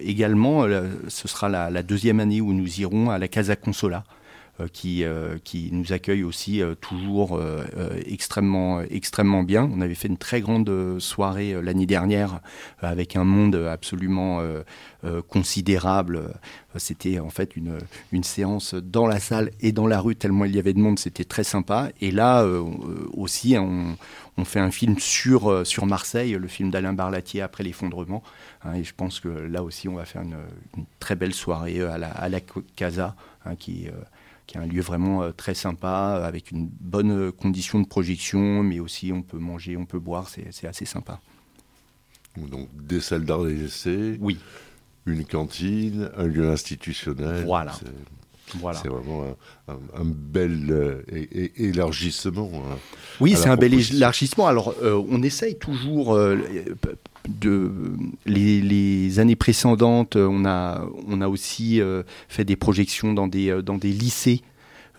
[0.00, 0.66] également,
[1.08, 4.04] ce sera la, la, deuxième année où nous irons à la Casa Consola.
[4.04, 4.23] euh,
[4.72, 7.40] qui, euh, qui nous accueille aussi euh, toujours
[8.06, 9.68] extrêmement, extrêmement bien.
[9.74, 12.40] On avait fait une très grande soirée l'année dernière
[12.80, 14.40] avec un monde absolument
[15.28, 16.34] considérable.
[16.76, 17.78] C'était en fait une,
[18.12, 20.98] une, séance dans la salle et dans la rue, tellement il y avait de monde,
[20.98, 21.90] c'était très sympa.
[22.00, 22.46] Et là
[23.12, 23.96] aussi, on,
[24.36, 28.22] on, fait un film sur, sur Marseille, le film d'Alain Barlatier après l'effondrement.
[28.64, 30.36] Hein, et je pense que là aussi, on va faire une,
[31.00, 33.14] très belle soirée à la, à la Casa,
[33.44, 33.88] hein, qui,
[34.46, 37.86] qui est un lieu vraiment euh, très sympa, euh, avec une bonne euh, condition de
[37.86, 41.20] projection, mais aussi on peut manger, on peut boire, c'est assez sympa.
[42.36, 44.38] Donc des salles d'art et d'essai, oui.
[45.06, 47.44] une cantine, un lieu institutionnel.
[47.44, 47.72] Voilà.
[48.56, 48.78] Voilà.
[48.78, 49.24] C'est vraiment
[49.68, 51.02] un, bel
[51.56, 52.50] élargissement.
[52.54, 52.76] Hein,
[53.18, 54.46] oui, c'est un bel élargissement.
[54.46, 56.18] Alors, on essaye toujours,
[58.26, 63.62] les, années précédentes, on a, on a aussi euh, fait des projections dans des, euh,
[63.62, 64.42] dans des lycées.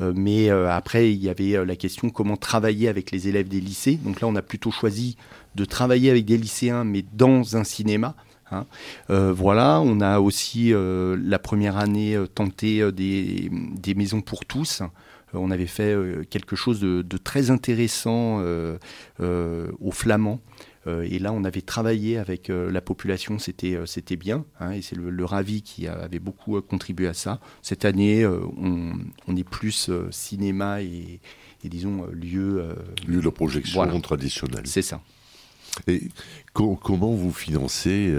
[0.01, 3.97] Euh, mais après, il y avait la question comment travailler avec les élèves des lycées.
[4.03, 5.15] Donc là, on a plutôt choisi
[5.55, 8.15] de travailler avec des lycéens, mais dans un cinéma.
[8.51, 8.65] Hein.
[9.09, 14.83] voilà, on a aussi la première année tenté des, des, maisons pour tous.
[15.33, 15.95] on avait fait
[16.29, 18.43] quelque chose de, très intéressant
[19.19, 20.41] aux Flamands.
[20.87, 24.71] Euh, et là, on avait travaillé avec euh, la population, c'était euh, c'était bien, hein,
[24.71, 27.39] et c'est le, le, Ravi qui avait beaucoup contribué à ça.
[27.61, 28.93] Cette année, on,
[29.27, 31.19] on, est plus cinéma et,
[31.63, 32.63] disons lieu...
[33.07, 34.67] lieu de projection traditionnelle.
[34.67, 35.01] C'est ça.
[35.87, 36.09] Et
[36.53, 38.13] comment vous financez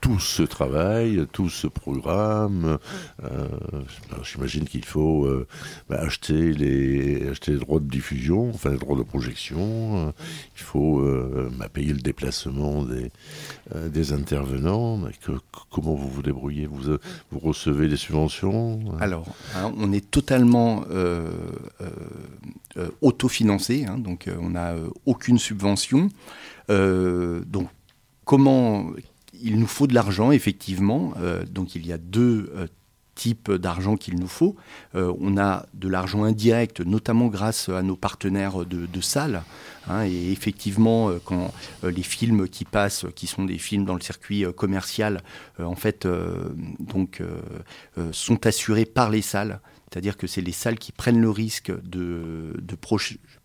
[0.00, 2.78] tout ce travail, tout ce programme.
[3.22, 3.48] Euh,
[4.22, 5.46] j'imagine qu'il faut euh,
[5.88, 10.12] bah, acheter, les, droits de diffusion, enfin les droits de projection.
[10.56, 13.10] il faut euh, bah, payer le déplacement des,
[13.74, 15.00] des intervenants.
[15.70, 16.66] comment vous vous débrouillez?
[16.66, 16.96] Vous,
[17.30, 18.80] vous recevez des subventions?
[19.00, 20.84] Alors, hein, on est totalement
[23.00, 26.08] autofinancé, hein, donc on n'a aucune subvention.
[26.68, 27.68] donc,
[28.24, 28.90] comment
[29.42, 31.12] il nous faut de l'argent, effectivement.
[31.18, 32.66] Euh, donc il y a deux euh,
[33.14, 34.56] types d'argent qu'il nous faut.
[34.94, 39.42] Euh, on a de l'argent indirect, notamment grâce à nos partenaires de, salles.
[39.88, 44.44] Hein, et effectivement, quand les films qui passent, qui sont des films dans le circuit
[44.54, 45.22] commercial,
[45.58, 46.08] en fait,
[48.12, 49.60] sont assurés par les salles.
[49.90, 52.52] C'est-à-dire que c'est les salles qui prennent le risque de,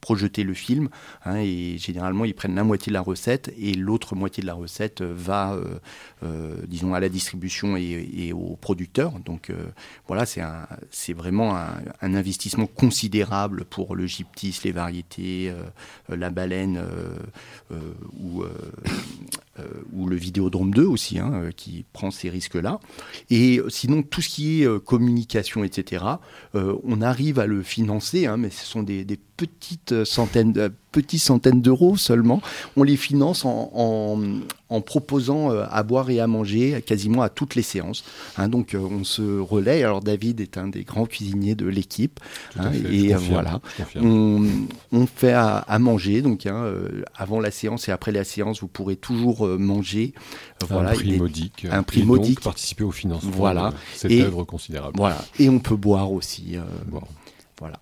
[0.01, 0.89] projeter le film.
[1.23, 4.55] Hein, et généralement, ils prennent la moitié de la recette et l'autre moitié de la
[4.55, 5.79] recette va, euh,
[6.23, 9.19] euh, disons, à la distribution et, aux producteurs.
[9.19, 9.67] Donc euh,
[10.07, 15.53] voilà, c'est vraiment un, investissement considérable pour le gyptis, les variétés,
[16.09, 16.83] la baleine
[18.19, 18.43] ou
[19.59, 22.79] euh, ou le Vidéodrome 2 aussi, hein, euh, qui prend ces risques-là.
[23.29, 26.05] Et sinon, tout ce qui est euh, communication, etc.,
[26.53, 29.05] on arrive à le financer, hein, mais ce sont des,
[29.45, 32.41] petites centaines, petites centaines d'euros seulement.
[32.75, 33.71] On les finance en,
[34.69, 38.03] en, proposant à boire et à manger quasiment à toutes les séances.
[38.37, 38.49] Hein.
[38.49, 39.83] donc on se relaie.
[39.83, 42.19] Alors David est un des grands cuisiniers de l'équipe.
[42.89, 43.61] et voilà,
[43.95, 44.45] on,
[44.91, 46.21] on, fait à, à manger.
[46.21, 46.45] Donc
[47.15, 50.13] avant la séance et après la séance, vous pourrez toujours euh, manger.
[50.67, 51.67] Voilà, un prix modique.
[51.69, 52.35] Un prix modique.
[52.35, 53.69] Donc participer au financement voilà.
[53.69, 54.93] de cette œuvre considérable.
[54.97, 55.23] Voilà.
[55.39, 56.55] Et on peut boire aussi.
[56.55, 56.61] Euh,
[57.59, 57.77] voilà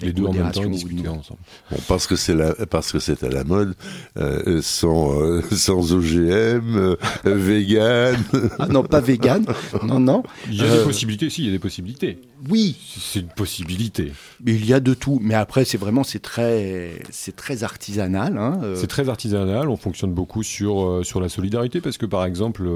[0.00, 1.40] les deux en même temps discuter ensemble.
[1.70, 3.74] Bon, parce que c'est la, parce que c'est à la mode,
[4.16, 8.16] euh, sans euh, sans OGM, euh, vegan.
[8.58, 9.44] Ah non, pas vegan.
[9.82, 10.22] Non, non.
[10.48, 11.30] Il y a des possibilités.
[11.30, 12.20] Si, il y a des possibilités.
[12.50, 12.76] Oui.
[12.98, 14.12] C'est une possibilité.
[14.44, 15.18] Mais il y a de tout.
[15.22, 18.38] Mais après, c'est vraiment c'est très c'est très artisanal.
[18.38, 19.68] Hein, c'est très artisanal.
[19.68, 22.68] On fonctionne beaucoup sur sur la solidarité parce que par exemple,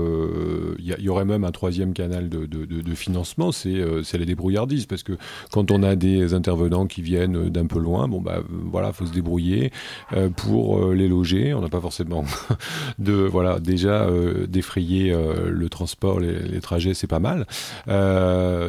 [0.79, 4.19] il y, y, aurait même un troisième canal de, de, de, de financement, c'est c'est
[4.19, 5.13] les débrouillardises parce que
[5.51, 9.13] quand on a des intervenants qui viennent d'un peu loin, bon bah voilà, faut se
[9.13, 9.73] débrouiller
[10.13, 11.55] euh, pour euh, les loger.
[11.55, 12.25] On n'a pas forcément
[12.99, 15.15] de voilà déjà euh, défrayer
[15.49, 17.47] le transport, les, trajets, c'est pas mal.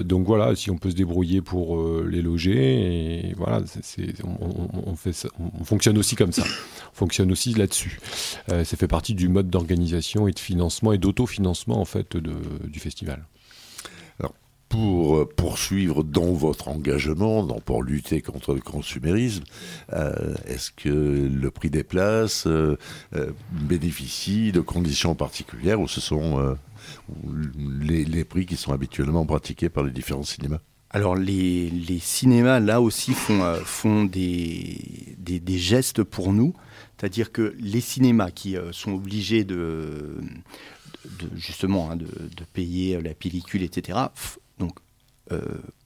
[0.06, 3.62] donc voilà, si on peut se débrouiller pour les loger, voilà,
[4.40, 6.44] on fonctionne aussi comme ça.
[6.94, 8.00] On fonctionne aussi là-dessus.
[8.48, 12.34] ça fait partie du mode d'organisation et de financement et d'autofinancement en fait de,
[12.68, 13.26] du festival
[14.70, 19.44] pour euh, poursuivre dans votre engagement, dans, pour lutter contre le consumérisme,
[19.94, 22.78] euh, est-ce que le prix des places euh,
[23.52, 26.56] bénéficie de conditions particulières ou ce sont
[27.82, 30.60] les, prix qui sont habituellement pratiqués par les différents cinémas?
[30.92, 36.54] Alors les, les, cinémas, là aussi, font, font des, des, gestes pour nous.
[36.98, 40.20] C'est-à-dire que les cinémas qui sont obligés de,
[41.06, 44.00] de justement hein, de, de, payer la pellicule, etc.,
[44.60, 44.78] donc,
[45.32, 45.40] euh,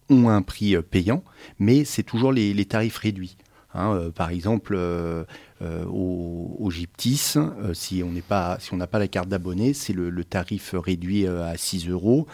[0.10, 1.24] ont un prix payant,
[1.60, 3.38] mais c'est toujours les, les, tarifs réduits.
[3.76, 5.24] Hein, euh, par exemple, euh,
[5.62, 7.36] euh, au, au, Gyptis,
[7.74, 8.12] si on
[8.60, 12.28] si n'a pas la carte d'abonné, c'est le, le, tarif réduit à 6 euros.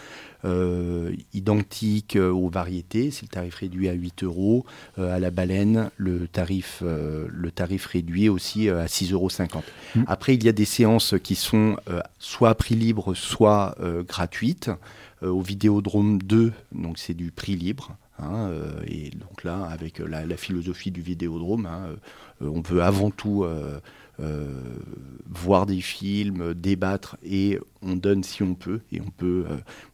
[1.32, 4.66] identique aux variétés, c'est le tarif réduit à 8 euros.
[4.98, 9.30] à la baleine, le tarif, le tarif réduit aussi à 6,50 euros.
[9.94, 10.02] Mmh.
[10.06, 11.76] Après, il y a des séances qui sont
[12.18, 13.76] soit à prix libre, soit
[14.08, 14.70] gratuites.
[15.22, 17.96] Au Vidéodrome 2, donc c'est du prix libre.
[18.22, 21.96] Hein, euh, et donc là, avec la, la philosophie du vidéodrome, hein,
[22.42, 23.80] euh, on peut avant tout euh,
[25.28, 29.46] voir des films, débattre et on donne si on peut et on peut,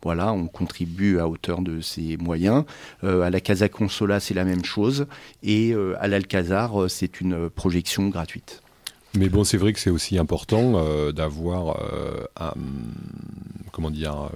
[0.02, 2.64] voilà, on contribue à hauteur de ses moyens.
[3.04, 5.06] à la Casa Consola, c'est la même chose
[5.44, 8.62] et à l'Alcazar, c'est une projection gratuite.
[9.16, 11.80] Mais bon, c'est vrai que c'est aussi important d'avoir
[12.36, 12.54] un,
[13.70, 14.30] comment dire,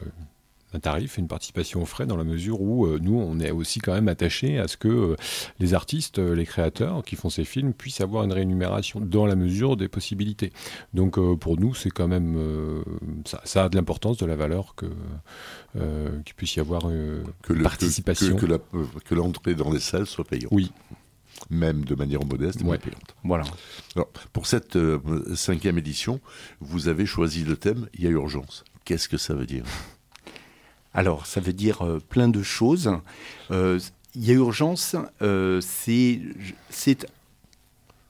[0.72, 3.80] un tarif, une participation aux frais, dans la mesure où euh, nous, on est aussi
[3.80, 5.16] quand même attaché à ce que euh,
[5.58, 9.36] les artistes, euh, les créateurs qui font ces films puissent avoir une rémunération dans la
[9.36, 10.52] mesure des possibilités.
[10.94, 12.38] Donc pour nous, c'est quand même
[13.24, 14.86] ça, ça, a de l'importance, de la valeur que
[16.24, 16.82] qu'il puisse y avoir
[17.42, 18.46] que le, participation, que,
[19.04, 20.50] que l'entrée dans les salles soit payante.
[20.50, 20.72] Oui
[21.48, 22.78] même de manière modeste, ouais.
[22.78, 23.14] payante.
[23.24, 23.44] Voilà.
[23.96, 24.98] Alors, pour cette euh,
[25.34, 26.20] cinquième édition,
[26.60, 28.64] vous avez choisi le thème Il y a urgence.
[28.84, 29.64] Qu'est-ce que ça veut dire?
[30.92, 32.90] Alors, ça veut dire euh, plein de choses.
[33.50, 33.78] Euh,
[34.14, 36.20] il y a urgence, euh, c'est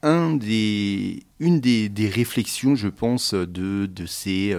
[0.01, 4.57] un des, une des, des, réflexions, je pense, de, de ces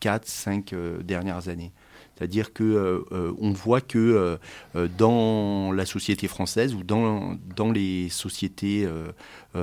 [0.00, 1.72] 4-5 dernières années.
[2.16, 3.04] C'est-à-dire que
[3.38, 4.38] on voit que
[4.96, 8.88] dans la société française ou dans, dans les sociétés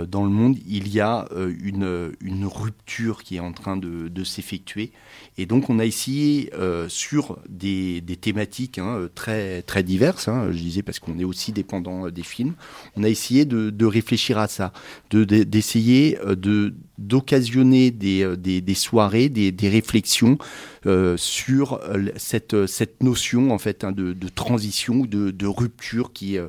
[0.08, 4.91] dans le monde, il y a une, une, rupture qui est en train de, s'effectuer.
[5.38, 6.51] Et donc on a essayé
[6.88, 12.10] sur des, thématiques hein, très, très diverses, hein, je disais parce qu'on est aussi dépendant
[12.10, 12.53] des films,
[12.95, 14.73] on a essayé de, réfléchir à ça,
[15.12, 20.38] d'essayer de, de d'occasionner des, soirées, des, réflexions
[20.86, 21.79] euh, sur
[22.17, 22.53] cette,
[23.01, 26.47] notion en fait hein, de, de, transition, de, de rupture qui, euh,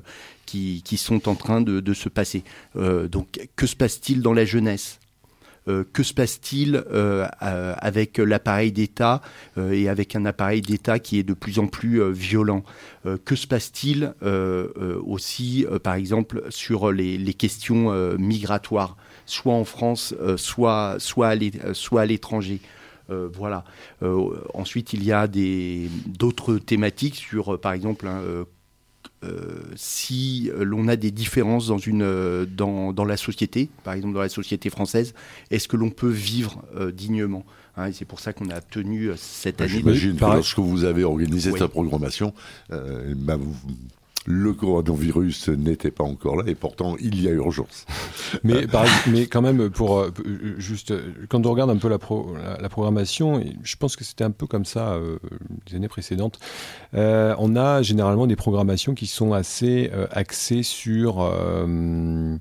[0.84, 2.44] qui, sont en train de, se passer.
[2.76, 5.00] Euh, donc, que se passe-t-il dans la jeunesse?
[5.66, 9.22] Euh, que se passe-t-il euh, avec l'appareil d'État
[9.56, 12.64] et avec un appareil d'État qui est de plus en plus violent?
[13.24, 14.14] Que se passe-t-il
[15.06, 22.60] aussi, par exemple, sur les, questions migratoires, soit en France, soit, soit à l'étranger?
[23.08, 23.64] Voilà.
[24.52, 28.20] Ensuite, il y a d'autres thématiques sur, par exemple, hein,
[29.76, 34.28] si l'on a des différences dans, une, dans, dans, la société, par exemple dans la
[34.28, 35.14] société française,
[35.50, 37.44] est-ce que l'on peut vivre dignement
[37.76, 39.70] Hein, c'est pour ça qu'on a tenu cette année.
[39.70, 41.58] J'imagine que lorsque vous avez organisé oui.
[41.58, 42.32] cette programmation,
[42.70, 43.54] euh, bah vous,
[44.26, 47.87] le coronavirus n'était pas encore là et pourtant il y a urgence.
[48.44, 50.10] mais, par, mais quand même, pour euh,
[50.58, 50.94] juste
[51.28, 54.30] quand on regarde un peu la, pro, la, la programmation, je pense que c'était un
[54.30, 55.18] peu comme ça euh,
[55.68, 56.38] les années précédentes.
[56.94, 62.37] Euh, on a généralement des programmations qui sont assez euh, axées sur euh,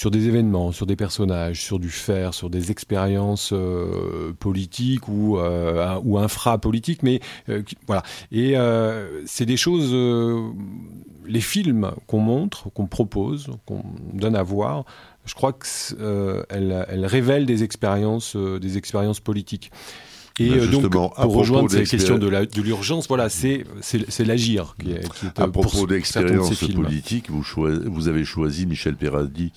[0.00, 5.36] sur des événements, sur des personnages, sur du faire, sur des expériences euh, politiques ou,
[5.36, 8.02] euh, ou infra-politiques, mais euh, voilà.
[8.32, 8.54] Et
[9.26, 9.92] c'est des choses,
[11.26, 13.82] les films qu'on montre, qu'on propose, qu'on
[14.14, 14.86] donne à voir,
[15.26, 19.70] je crois qu'elles elles révèlent des expériences, des expériences politiques.
[20.40, 23.64] Et ben donc, pour rejoindre ces questions de l'urgence, voilà, c'est
[24.20, 27.44] l'agir qui est, qui est À propos d'expérience politique, vous,
[27.86, 29.52] vous, avez choisi Michel Peraldi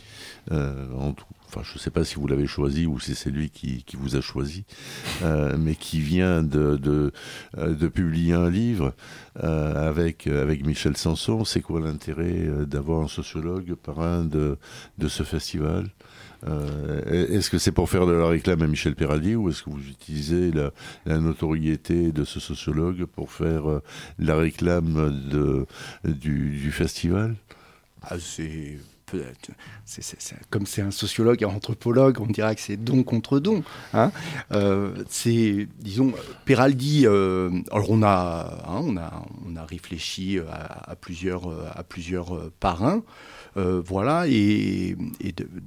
[0.52, 3.30] euh, en tout, enfin je ne sais pas si vous l'avez choisi ou si c'est
[3.30, 4.66] lui qui, vous a choisi,
[5.22, 8.94] euh, mais qui vient de, de, publier un livre
[9.44, 11.46] euh, avec, Michel Sanson.
[11.46, 14.58] C'est quoi l'intérêt d'avoir un sociologue parrain de,
[15.08, 15.90] ce festival
[16.46, 19.70] euh, est-ce que c'est pour faire de la réclame à Michel Peraldi ou est-ce que
[19.70, 23.84] vous utilisez la, notoriété de ce sociologue pour faire euh,
[24.20, 25.24] la réclame
[26.04, 27.36] du festival?
[28.02, 28.78] Ah, C'est
[29.86, 33.64] c'est, comme c'est un sociologue et un anthropologue, on dirait que c'est don contre don.
[33.94, 34.12] Hein
[34.52, 36.14] euh, c'est, disons,
[36.46, 37.06] Peraldi.
[37.06, 43.04] Euh, alors on a, hein, on a, on a réfléchi à, plusieurs, à plusieurs parrains.
[43.56, 44.96] Euh, voilà, et,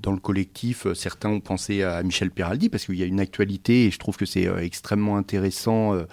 [0.02, 3.86] dans le collectif, certains ont pensé à Michel Peraldi parce qu'il y a une actualité
[3.86, 6.04] et je trouve que c'est euh, extrêmement intéressant euh,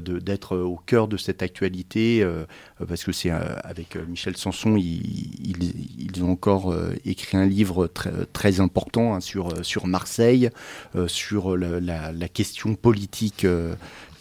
[0.00, 2.26] d'être au cœur de cette actualité,
[2.86, 6.74] parce que c'est avec Michel Sanson, ils, ont encore
[7.04, 10.50] écrit un livre très, très important hein, sur, sur Marseille,
[11.06, 11.80] sur la,
[12.12, 13.46] la, question politique,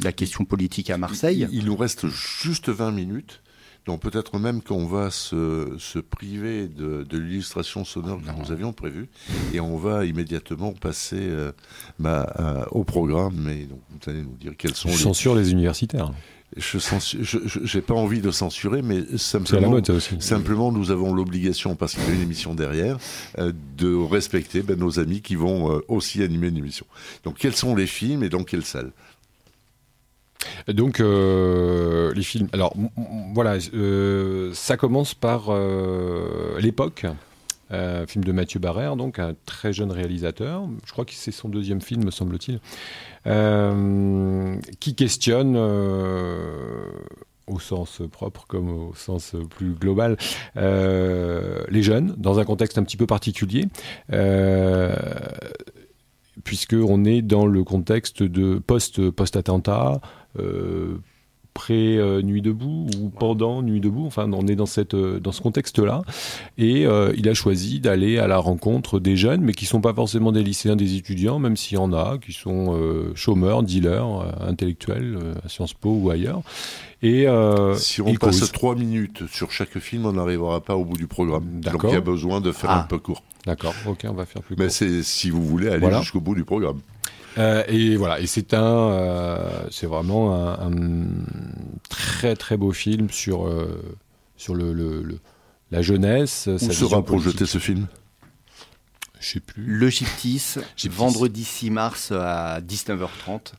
[0.02, 1.48] la question politique à Marseille.
[1.52, 3.41] Il, il nous reste juste 20 minutes.
[3.86, 8.74] Donc peut-être même qu'on va se, se, priver de, de l'illustration sonore que nous avions
[8.74, 9.10] prévue
[9.54, 11.52] et on va immédiatement passer euh,
[11.98, 13.36] bah, euh, au programme.
[13.40, 15.04] Mais donc, vous allez nous dire quels sont je les...
[15.04, 16.12] censure les universitaires.
[16.58, 20.18] Je n'ai pas envie de censurer, mais simplement, mode, aussi.
[20.20, 22.98] simplement nous avons l'obligation, parce qu'il y a une émission derrière,
[23.40, 26.86] euh, de respecter ben, nos amis qui vont aussi animer une émission.
[27.24, 28.92] Donc quels sont les films et dans quelle salle?
[30.68, 32.48] Donc euh, les films.
[32.54, 32.74] Alors
[33.34, 37.06] voilà, euh, ça commence par euh, l'époque.
[37.74, 40.68] Un film de Mathieu Barrère, donc un très jeune réalisateur.
[40.86, 42.60] Je crois que c'est son deuxième film, me semble-t-il,
[44.82, 45.56] qui questionne
[47.48, 50.18] au sens propre comme au sens plus global,
[50.58, 53.70] les jeunes, dans un contexte un petit peu particulier.
[56.44, 60.02] Puisqu'on est dans le contexte de post-attentat,
[60.40, 60.98] euh,
[61.54, 64.06] pré-Nuit debout ou pendant Nuit debout.
[64.06, 66.02] Enfin, on est dans, cette, euh, dans ce contexte-là.
[66.58, 69.82] Et euh, il a choisi d'aller à la rencontre des jeunes, mais qui ne sont
[69.82, 72.80] pas forcément des lycéens, des étudiants, même s'il y en a, qui sont
[73.16, 76.42] chômeurs, dealers, intellectuels, à Sciences Po ou ailleurs.
[77.04, 77.26] Et
[77.76, 81.60] si on passe trois minutes sur chaque film, on n'arrivera pas au bout du programme.
[81.60, 82.88] Donc il y a besoin de faire un ah.
[82.90, 83.24] peu court.
[83.46, 84.64] D'accord, ok, on va faire plus court.
[84.64, 86.80] Mais c'est si vous voulez aller jusqu'au bout du programme.
[87.38, 90.72] Euh, et voilà, et c'est un, euh, c'est vraiment un,
[91.90, 93.82] très très beau film sur euh,
[94.36, 95.20] sur le, le,
[95.72, 96.50] la jeunesse.
[96.52, 97.88] Où sera projeté ce film?
[99.20, 99.64] Je sais plus.
[99.64, 100.56] Le Gyptis,
[100.90, 103.54] vendredi 6 mars à 19h30.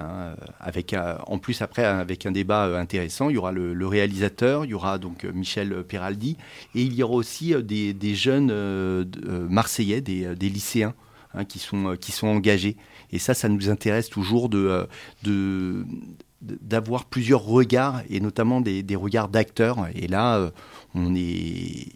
[0.00, 0.94] Hein, avec
[1.26, 4.96] en plus après avec un débat intéressant, il y aura le, réalisateur, il y aura
[4.98, 6.36] donc Michel Peraldi
[6.76, 8.52] et il y aura aussi des, des jeunes
[9.50, 10.94] marseillais, des, des lycéens
[11.34, 12.76] hein, qui sont qui sont engagés
[13.12, 14.86] et ça, ça nous intéresse toujours de,
[15.26, 15.84] euh,
[16.40, 19.88] d'avoir plusieurs regards et notamment des, regards d'acteurs.
[19.94, 20.50] Et là, euh,
[20.94, 21.88] on est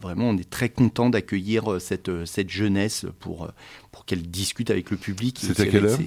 [0.00, 3.48] vraiment on est très content d'accueillir euh, cette, cette jeunesse pour,
[3.90, 5.38] pour qu'elle discute avec le public.
[5.40, 5.98] C'est à quelle heure?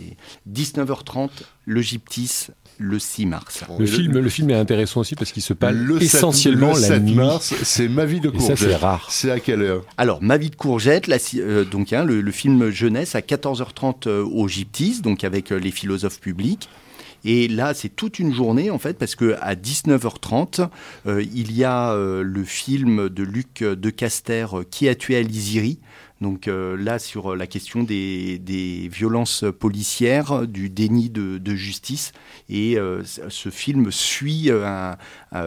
[0.50, 1.30] 19h30,
[1.66, 2.48] le Gyptis,
[2.78, 3.64] le 6 mars.
[3.78, 7.00] Le, film, le film est intéressant aussi parce qu'il se passe essentiellement le 7 la
[7.00, 7.14] nuit.
[7.14, 8.58] mars, c'est Ma vie de courgette.
[8.58, 9.08] c'est rare.
[9.12, 9.84] C'est à quelle heure?
[9.98, 14.48] Alors, Ma vie de courgette, euh, donc hein, le, film jeunesse à 14h30 euh, au
[14.48, 16.70] Gyptis, donc avec euh, les philosophes publics.
[17.24, 20.70] Et là, c'est toute une journée en fait, parce que à 19h30,
[21.06, 25.80] il y a le film de Luc de Caster, Qui a tué Aliziri,
[26.22, 28.40] donc euh, là, sur la question des,
[28.92, 32.14] violences policières, du déni de, justice,
[32.48, 34.96] et euh, ce film suit euh,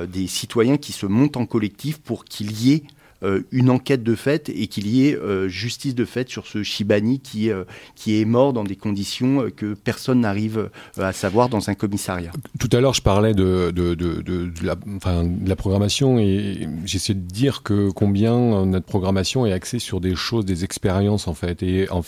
[0.06, 3.03] des citoyens qui se montent en collectif pour qu'il y ait euh,
[3.52, 7.20] une enquête de fait et qu'il y ait euh, justice de fait sur ce Shibani
[7.20, 7.64] qui, euh,
[7.94, 12.32] qui est mort dans des conditions que personne n'arrive à savoir dans un commissariat.
[12.58, 17.20] Tout à l'heure, je parlais de, de, de, la, enfin, la programmation et j'essaie de
[17.20, 21.62] dire que combien notre programmation est axée sur des choses, des expériences en fait.
[21.62, 22.02] Et en,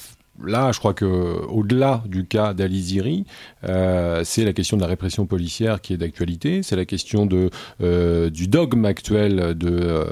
[0.45, 3.25] là, je crois que au-delà du cas d'Aliziri,
[3.65, 7.29] euh, c'est la question de la répression policière qui est d'actualité, c'est la question
[7.81, 10.05] euh, du dogme actuel de euh,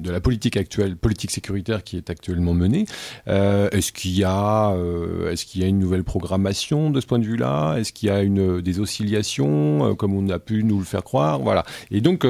[0.00, 2.86] de la politique actuelle, politique sécuritaire qui est actuellement menée.
[3.26, 4.74] est-ce qu'il y a
[5.30, 7.76] est-ce qu'il y a une nouvelle programmation de ce point de vue-là?
[7.78, 11.38] Est-ce qu'il y a une des oscillations comme on a pu nous le faire croire?
[11.38, 11.64] Voilà.
[11.90, 12.26] Et donc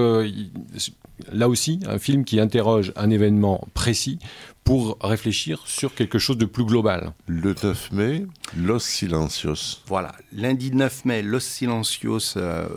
[1.30, 4.18] là aussi, un film qui interroge un événement précis
[4.64, 7.12] pour réfléchir sur quelque chose de plus global.
[7.26, 9.82] Le 9 mai, Los Silencios.
[9.86, 12.68] Voilà, lundi 9 mai, Los Silencios euh,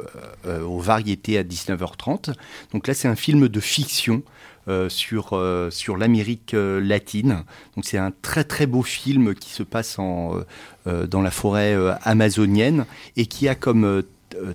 [0.45, 2.33] euh, aux variétés à 19h30.
[2.73, 4.23] Donc là, c'est un film de fiction.
[4.67, 7.43] Euh, sur, sur l'Amérique latine.
[7.75, 10.39] Donc c'est un très très beau film qui se passe en,
[10.87, 14.01] dans la forêt amazonienne et qui a comme euh,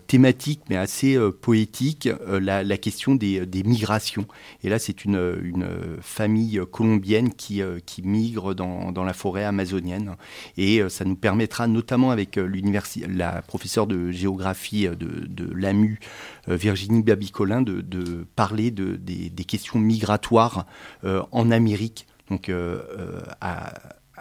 [0.07, 4.27] thématique mais assez euh, poétique euh, la, question des, migrations.
[4.63, 5.67] Et là, c'est une, une,
[6.01, 10.17] famille colombienne qui, qui migre dans, dans, la forêt amazonienne.
[10.57, 12.39] Et ça nous permettra, notamment avec
[13.09, 16.01] la professeure de géographie de, de l'AMU,
[16.49, 20.67] Virginie Babicolin, de, de parler de, des, des, questions migratoires
[21.05, 22.07] en Amérique.
[22.31, 22.51] Donc,
[23.41, 23.73] à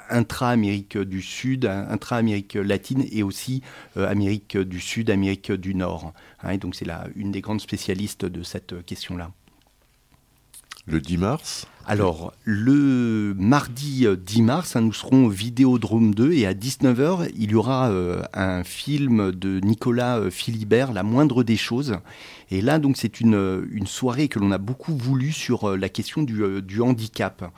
[0.10, 3.62] intra-Amérique du Sud, intra-Amérique latine et aussi
[3.98, 6.14] euh, Amérique du Sud, Amérique du Nord.
[6.44, 9.32] Hein, donc c'est une des grandes spécialistes de cette question-là.
[10.86, 11.68] Le 10 mars?
[11.92, 17.50] Alors, le mardi 10 mars, hein, nous serons au Vidéodrome 2 et à 19h, il
[17.50, 17.92] y aura
[18.34, 21.98] un film de Nicolas Philibert, La moindre des choses.
[22.52, 26.80] Et là, donc, c'est une, soirée que l'on a beaucoup voulu sur la question du,
[26.80, 27.52] handicap.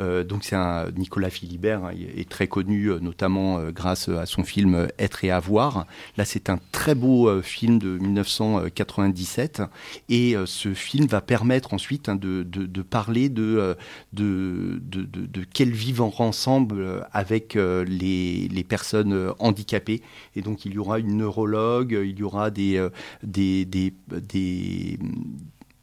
[0.00, 0.56] Euh, donc c'est
[0.96, 5.30] Nicolas Philibert, hein, est très connu euh, notamment euh, grâce à son film Être et
[5.30, 5.86] avoir.
[6.16, 9.62] Là c'est un très beau film de 1997
[10.08, 13.73] et ce film va permettre ensuite hein, de, parler de,
[14.12, 20.02] de, de, quel vivre ensemble avec les, les, personnes handicapées.
[20.36, 22.88] Et donc il y aura une neurologue, il y aura des,
[23.22, 24.98] des, des, des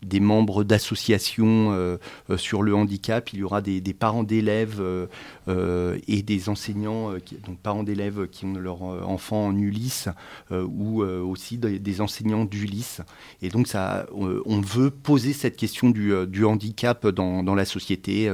[0.04, 1.98] des membres d'associations euh,
[2.30, 7.14] euh, sur le handicap, il y aura des, parents d'élèves euh, et des enseignants,
[7.46, 10.10] donc parents d'élèves qui ont leur enfant en Ulysse
[10.52, 13.02] ou aussi des, enseignants d'Ulysse.
[13.42, 18.34] Et donc ça, on veut poser cette question du, handicap dans, la société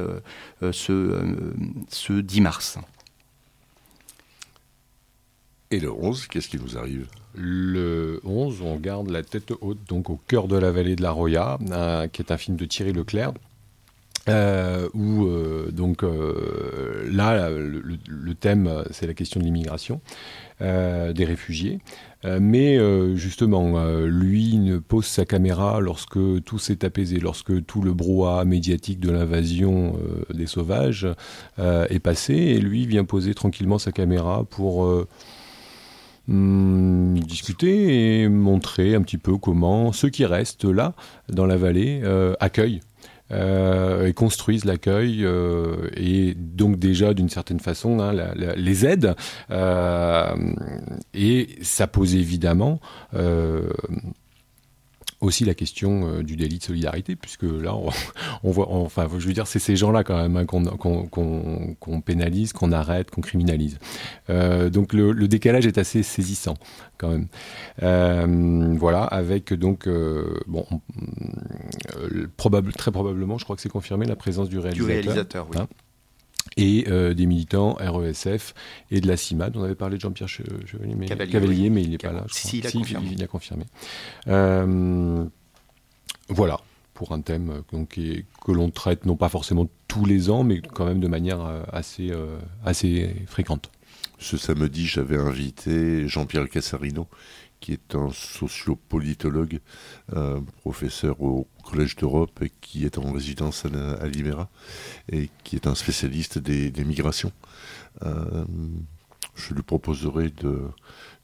[0.60, 1.34] ce,
[1.88, 2.78] ce 10 mars.
[5.70, 7.06] Et le 11, qu'est-ce qui nous arrive?
[7.34, 11.10] Le 11, on garde la tête haute, donc au cœur de la vallée de la
[11.10, 11.58] Roya,
[12.12, 13.32] qui est un film de Thierry Leclerc.
[14.28, 20.00] Euh, où euh, donc euh, là le, thème c'est la question de l'immigration
[20.60, 21.78] des réfugiés
[22.24, 22.78] mais
[23.16, 28.98] justement lui ne pose sa caméra lorsque tout s'est apaisé lorsque tout le brouhaha médiatique
[28.98, 29.96] de l'invasion
[30.34, 31.06] des sauvages
[31.58, 35.06] est passé et lui vient poser tranquillement sa caméra pour
[36.28, 40.92] Hum, discuter et montrer un petit peu comment ceux qui restent là,
[41.30, 42.80] dans la vallée, euh, accueillent.
[43.30, 48.14] Euh, et construisent l'accueil euh, et donc déjà d'une certaine façon hein,
[48.56, 49.14] les aident
[51.12, 52.80] et ça pose évidemment
[55.20, 57.74] aussi la question euh, du délit de solidarité, puisque là,
[58.42, 62.72] on, voit, enfin, je veux dire, c'est ces gens-là quand même hein, qu'on pénalise, qu'on
[62.72, 63.78] arrête, qu'on criminalise.
[64.30, 66.54] Euh, donc le, décalage est assez saisissant
[66.96, 67.26] quand même.
[67.82, 69.88] Euh, voilà, avec donc,
[70.46, 70.64] bon,
[72.36, 74.86] probable, très probablement, je crois que c'est confirmé, la présence du réalisateur.
[74.86, 75.58] Du réalisateur, oui.
[75.60, 75.68] Hein
[76.56, 78.54] et euh, des militants RESF
[78.90, 79.56] et de la CIMAD.
[79.56, 82.24] On avait parlé de Jean-Pierre Cavalier, mais, Cavalier, mais il n'est pas là.
[82.30, 83.08] Si, il a confirmé.
[83.12, 83.64] Il, a confirmé.
[84.28, 85.24] Euh,
[86.28, 86.60] voilà,
[86.94, 90.84] pour un thème euh, que l'on traite non pas forcément tous les ans, mais quand
[90.84, 91.40] même de manière
[91.72, 92.12] assez,
[92.64, 93.70] assez fréquente.
[94.18, 97.06] Ce samedi, j'avais invité Jean-Pierre Cassarino,
[97.60, 99.60] qui est un sociopolitologue,
[100.14, 104.06] euh, professeur au Collège d'Europe et qui est en résidence à, à
[105.10, 107.32] et qui est un spécialiste des, migrations.
[108.04, 108.44] Euh,
[109.34, 110.62] je lui proposerai de,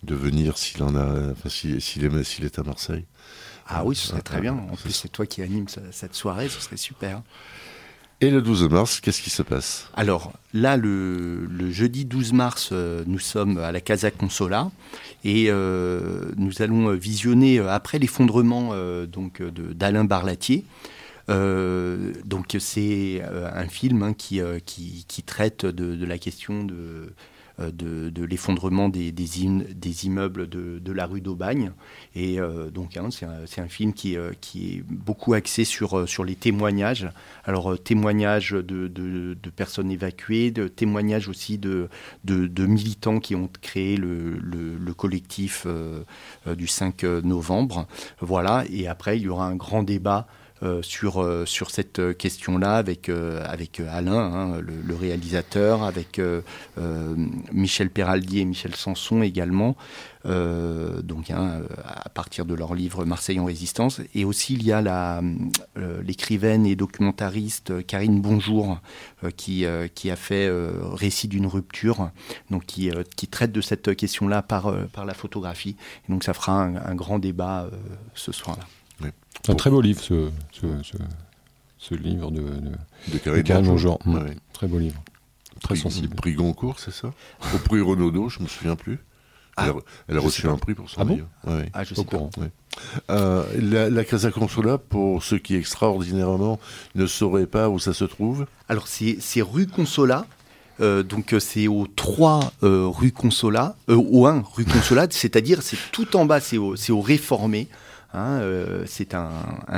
[0.02, 3.04] de venir s'il en a, enfin, s'il est, est à Marseille.
[3.66, 4.54] Ah oui, ce serait très bien.
[4.54, 7.22] En plus, c'est toi qui anime cette soirée, ce serait super.
[8.20, 9.88] Et le 12 mars, qu'est-ce qui se passe?
[9.94, 14.70] Alors là, le, jeudi 12 mars, euh, nous sommes à la Casa Consola
[15.24, 18.72] et euh, nous allons visionner euh, après l'effondrement
[19.74, 20.64] d'Alain Barlatier.
[21.28, 24.42] donc c'est un film hein, qui,
[25.26, 27.12] traite de, la question de
[27.60, 31.70] euh, de, l'effondrement des, des, immeubles de, la rue d'Aubagne.
[32.16, 36.24] Et euh, donc, hein, c'est un, film qui, euh, qui, est beaucoup axé sur, sur
[36.24, 37.08] les témoignages.
[37.44, 41.88] Alors, témoignages de, personnes évacuées, de témoignages aussi de,
[42.24, 45.66] de, militants qui ont créé le, le, collectif
[46.46, 47.86] du 5 novembre.
[48.20, 48.64] Voilà.
[48.68, 50.26] Et après, il y aura un grand débat
[50.82, 53.44] sur, euh, sur cette question-là avec, euh,
[53.90, 56.20] Alain, hein, le, réalisateur, avec
[57.52, 59.76] Michel Peraldi et Michel Sanson également.
[60.24, 64.00] donc hein, à partir de leur livre Marseille en résistance.
[64.14, 65.20] Et aussi il y a
[66.02, 68.78] l'écrivaine et documentariste Karine Bonjour
[69.36, 70.50] qui, a fait
[70.92, 72.10] Récit d'une rupture,
[72.50, 72.90] donc qui,
[73.28, 75.76] traite de cette question-là par, par la photographie.
[76.08, 77.68] Et donc ça fera un grand débat
[78.14, 78.64] ce soir-là.
[79.44, 80.30] C'est un très beau livre, ce,
[81.78, 82.72] ce, livre de, de,
[83.08, 84.34] de mm.
[84.54, 85.02] Très beau livre.
[85.60, 86.14] Très sensible.
[86.14, 87.12] Prix Goncourt, c'est ça?
[87.54, 88.98] Au prix Renaudot, je me souviens plus.
[89.58, 89.74] elle, a,
[90.08, 91.26] ah, reçu un prix pour son ah livre.
[91.74, 92.30] ah, je suis au courant.
[93.10, 96.58] Euh, la, la, Casa Consola, pour ceux qui extraordinairement
[96.94, 100.26] ne sauraient pas où ça se trouve Alors, c'est rue Consola.
[100.80, 106.16] Euh, donc c'est au 3 euh, rue Consola, au 1 rue Consola, c'est-à-dire c'est tout
[106.16, 107.68] en bas, c'est au, au réformé.
[108.16, 109.32] Hein, euh, c'est un,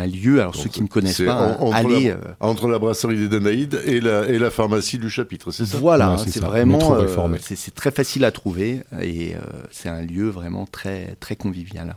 [0.06, 3.80] lieu, alors ceux qui ne connaissent pas, entre, la, euh, entre la brasserie des Danaïdes
[3.86, 5.78] et la, et la pharmacie du chapitre, c'est ça?
[5.78, 9.36] Voilà, c'est vraiment, euh, c'est très facile à trouver et
[9.70, 11.96] c'est un lieu vraiment très, très convivial.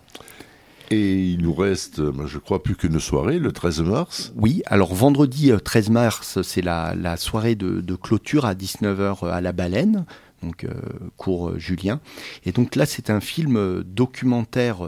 [0.92, 4.34] Et il nous reste, je crois, plus qu'une soirée, le 13 mars.
[4.38, 9.42] Oui, alors vendredi 13 mars, c'est la, la, soirée de, de, clôture à 19h à
[9.42, 10.06] la Baleine,
[10.44, 10.74] donc euh,
[11.18, 12.00] cours Julien.
[12.46, 14.80] Et donc là, c'est un film documentaire,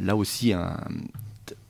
[0.00, 0.76] là aussi un,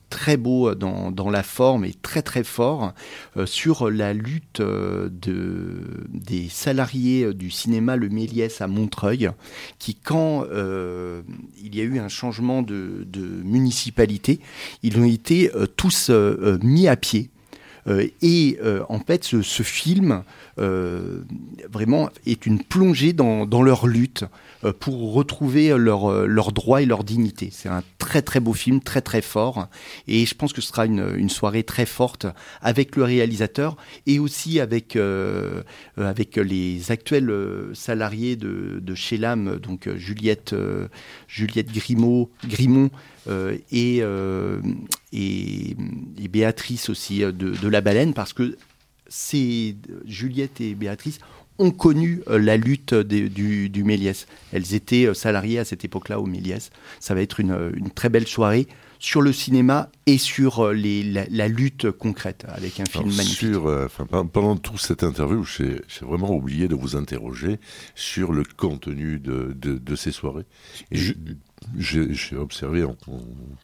[0.09, 2.93] très beau dans, la forme et très très fort
[3.37, 9.29] euh, sur la lutte euh, de, des salariés du cinéma Le Méliès à Montreuil,
[9.77, 11.21] qui quand euh,
[11.63, 13.05] il y a eu un changement de
[13.43, 14.39] municipalité,
[14.83, 16.11] ils ont été tous
[16.61, 17.29] mis à pied.
[17.89, 20.23] Et en fait, ce, ce film
[20.57, 24.25] vraiment est une plongée dans, dans leur lutte.
[24.65, 27.47] Euh, pour retrouver leurs euh, leur droits et leur dignité.
[27.49, 29.67] C'est un très très beau film, très très fort,
[30.05, 32.27] et je pense que ce sera une, une soirée très forte
[32.61, 35.63] avec le réalisateur et aussi avec euh,
[35.95, 37.31] avec les actuels
[37.73, 40.53] salariés de, de chez LAM, donc Juliette
[41.29, 42.89] Juliette Grimaud, Grimont
[43.71, 44.01] et, et,
[45.13, 48.57] et, Béatrice aussi de, de la baleine, parce que
[49.07, 49.75] c'est
[50.05, 51.19] Juliette et Béatrice
[51.59, 54.25] ont connu euh, la lutte du, du, Méliès.
[54.53, 56.71] Elles étaient euh, salariées à cette époque-là au Méliès.
[56.99, 58.67] Ça va être une, une, très belle soirée
[58.97, 63.49] sur le cinéma et sur euh, les, la, lutte concrète avec un film magnifique.
[63.51, 67.59] Sur, enfin, pendant toute cette interview, j'ai vraiment oublié de vous interroger
[67.93, 70.45] sur le contenu de, de, de ces soirées.
[70.91, 71.13] Et je,
[71.77, 72.95] j'ai observé en,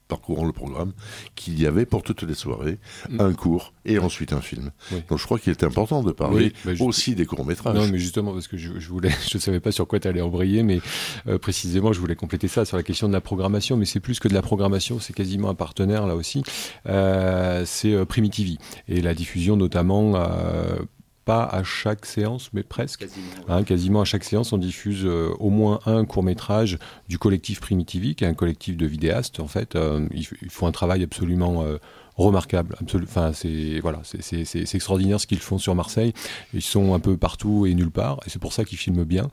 [0.08, 0.94] parcourant le programme
[1.36, 2.78] qu'il y avait pour toutes les soirées
[3.10, 3.22] mm.
[3.22, 4.72] un cours et ensuite un film.
[5.10, 7.76] Donc je crois qu'il est important de parler bah, aussi des courts-métrages.
[7.76, 10.22] Non, mais justement, parce que je, voulais, je ne savais pas sur quoi tu allais
[10.22, 10.80] embrayer, mais
[11.28, 14.20] euh, précisément, je voulais compléter ça sur la question de la programmation, mais c'est plus
[14.20, 16.44] que de la programmation, c'est quasiment un partenaire là aussi.
[16.88, 20.78] Euh, c'est euh, Primitivi et la diffusion notamment euh,
[21.26, 23.02] pas à chaque séance, mais presque.
[23.02, 26.78] Quasiment, hein, quasiment à chaque séance, on diffuse euh, au moins un court métrage
[27.10, 29.40] du collectif Primitivi, qui est un collectif de vidéastes.
[29.40, 31.78] En fait, euh, ils, font un travail absolument euh,
[32.16, 32.78] remarquable.
[33.04, 36.14] Enfin, c'est voilà, c'est extraordinaire ce qu'ils font sur Marseille.
[36.54, 39.30] Ils sont un peu partout et nulle part, et c'est pour ça qu'ils filment bien.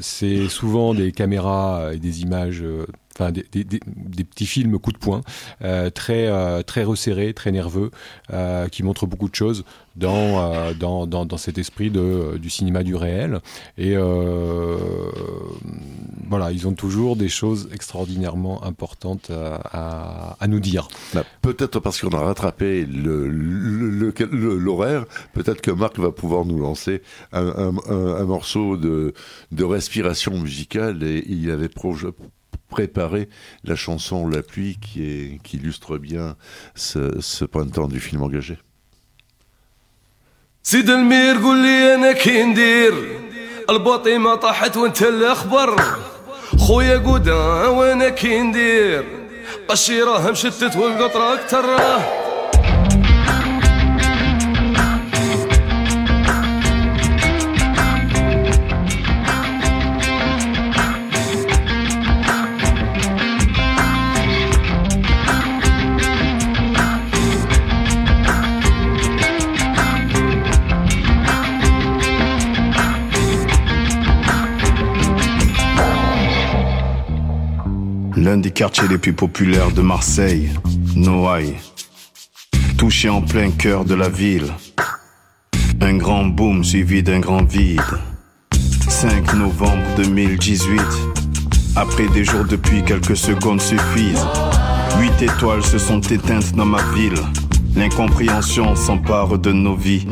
[0.00, 2.64] c'est souvent des caméras et des images
[3.18, 5.22] enfin des, petits films coup de poing,
[5.62, 7.90] euh, très euh, très resserrés, très nerveux,
[8.32, 9.64] euh, qui montrent beaucoup de choses
[9.96, 13.40] dans dans, dans, dans, cet esprit de du cinéma du réel.
[13.76, 13.96] Et
[16.28, 20.86] voilà, ils ont toujours des choses extraordinairement importantes à, à nous dire.
[21.14, 23.26] Bah, peut-être parce qu'on a rattrapé le
[24.30, 27.02] l'horaire, peut-être que Marc va pouvoir nous lancer
[27.32, 29.14] un, un, morceau de,
[29.50, 32.08] de respiration musicale et il avait projet
[32.69, 33.29] préparer
[33.63, 36.35] la chanson La pluie qui, est, qui illustre bien
[36.75, 38.57] ce, ce printemps du film engagé.
[40.65, 42.93] سيد المير قول لي انا كي ندير
[43.69, 45.75] الباطي ما طاحت وانت الاخبر
[46.57, 49.05] خويا قودا وانا كي ندير
[49.67, 51.65] قشيره مشتت والقطره اكتر
[78.28, 80.50] L'un des quartiers les plus populaires de Marseille,
[80.94, 81.56] Noailles.
[82.76, 84.52] Touché en plein cœur de la ville.
[85.80, 87.80] Un grand boom suivi d'un grand vide.
[88.86, 90.78] 5 novembre 2018.
[91.74, 94.26] Après des jours depuis quelques secondes suffisent.
[95.00, 97.22] Huit étoiles se sont éteintes dans ma ville.
[97.76, 100.06] L'incompréhension s'empare de nos vies.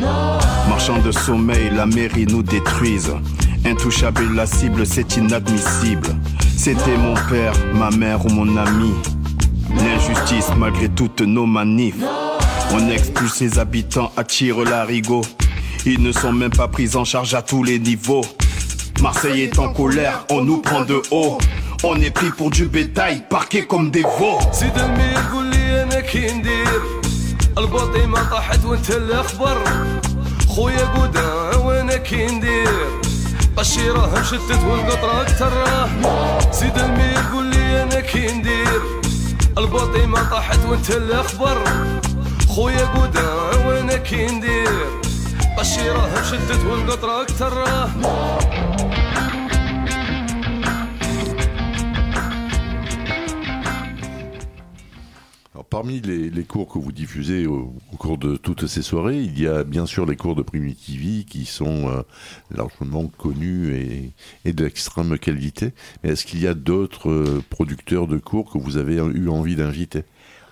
[0.71, 3.12] Marchand de sommeil, la mairie nous détruise.
[3.67, 6.17] Intouchable la cible, c'est inadmissible.
[6.67, 8.91] C'était mon père, ma mère ou mon ami.
[9.71, 12.03] L'injustice malgré toutes nos manifs.
[12.73, 15.21] On expulse ses habitants, attire l'arigot.
[15.85, 18.25] Ils ne sont même pas pris en charge à tous les niveaux.
[19.01, 21.39] Marseille est en colère, on nous prend de haut.
[21.85, 24.41] On est pris pour du bétail, parqué comme des veaux.
[33.57, 35.53] قشيره مشتت والقطرة أكتر
[36.53, 38.83] سيد المير قول لي أنا كي ندير.
[39.59, 41.59] الباطي ما طاحت وانت الاخبر
[42.49, 43.29] خويا قودا
[43.67, 44.87] وأنا كي ندير.
[45.59, 47.65] قشيره مشتت والقطرة أكتر
[55.71, 59.64] parmi les, cours que vous diffusez au, cours de toutes ces soirées, il y a
[59.64, 62.03] bien sûr les cours de Primitivi qui sont euh,
[62.51, 64.12] largement connus
[64.45, 65.73] et, d'extrême qualité.
[66.03, 69.57] Mais est-ce qu'il y a d'autres euh, producteurs de cours que vous avez eu envie
[69.57, 70.05] d'inviter?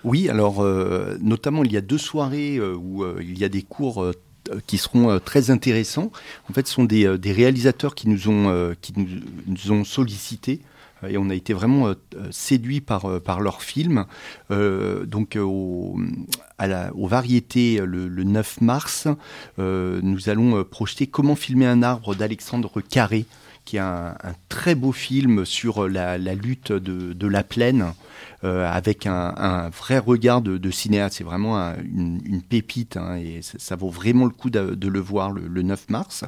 [0.03, 4.05] Oui, alors euh, notamment il y a deux soirées où il y a des cours
[4.67, 6.11] qui seront très intéressants.
[6.49, 10.61] En fait, ce sont des, réalisateurs qui nous ont, qui nous, ont sollicités
[11.09, 11.95] et on a été vraiment euh,
[12.31, 14.05] séduits par, euh, par leurs films.
[14.51, 15.97] Euh, donc, aux
[17.07, 19.07] variétés, le, le 9 mars,
[19.59, 23.25] euh, nous allons projeter Comment filmer un arbre d'Alexandre Carré,
[23.65, 24.15] qui est un,
[24.47, 27.93] très beau film sur la, lutte de, la plaine,
[28.43, 31.17] euh, avec un, vrai regard de, cinéaste.
[31.17, 35.31] C'est vraiment un, une, pépite, hein, et ça, vaut vraiment le coup de, le voir
[35.31, 36.23] le, le, 9 mars.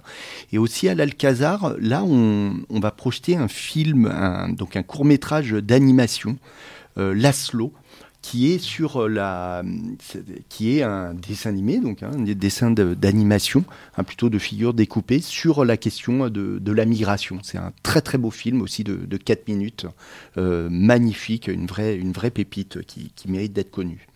[0.51, 4.11] Et aussi à l'Alcazar, là, on, va projeter un film,
[4.57, 6.37] donc un court métrage d'animation,
[6.97, 7.71] euh, Laszlo,
[8.27, 9.63] qui est sur la,
[10.49, 13.63] qui est un dessin animé, donc hein, un dessin d'animation,
[13.95, 17.39] hein, plutôt de figures découpées sur la question de, de la migration.
[17.41, 19.85] C'est un très très beau film aussi de, de 4 minutes,
[20.37, 24.07] euh, magnifique, une vraie, une vraie pépite qui, qui mérite d'être connue.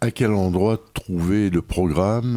[0.00, 2.36] À quel endroit trouver le programme?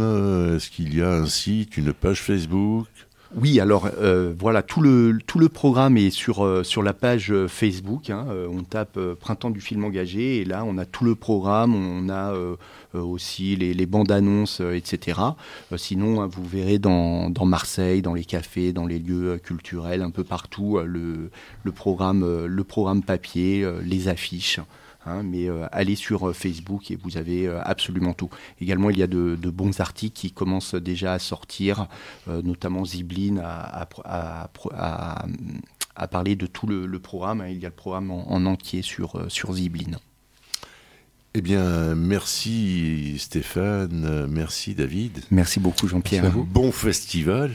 [0.56, 2.88] Est-ce qu'il y a un site, une page Facebook?
[3.36, 7.34] Oui, alors euh, voilà, tout le, tout le programme est sur, euh, sur la page
[7.48, 8.10] Facebook.
[8.10, 11.74] Hein, euh, on tape Printemps du film engagé et là, on a tout le programme,
[11.74, 12.34] on a
[12.94, 15.20] aussi les, les, bandes annonces, etc.
[15.78, 20.12] sinon, hein, vous verrez dans, dans, Marseille, dans les cafés, dans les lieux culturels, un
[20.12, 21.32] peu partout, le,
[21.64, 24.60] le, programme, le programme papier, les affiches.
[25.06, 28.30] Hein, mais euh, allez sur euh, Facebook et vous avez euh, absolument tout.
[28.62, 31.88] Également, il y a de, bons articles qui commencent déjà à sortir,
[32.28, 35.26] notamment Ziblin a, a, a,
[35.96, 37.46] a, parlé de tout le, programme.
[37.50, 39.98] Il y a le programme en, en entier sur, sur Ziblin.
[41.36, 45.20] Eh bien, merci Stéphane, merci David.
[45.32, 46.32] Merci beaucoup Jean-Pierre.
[46.32, 47.52] Bon festival.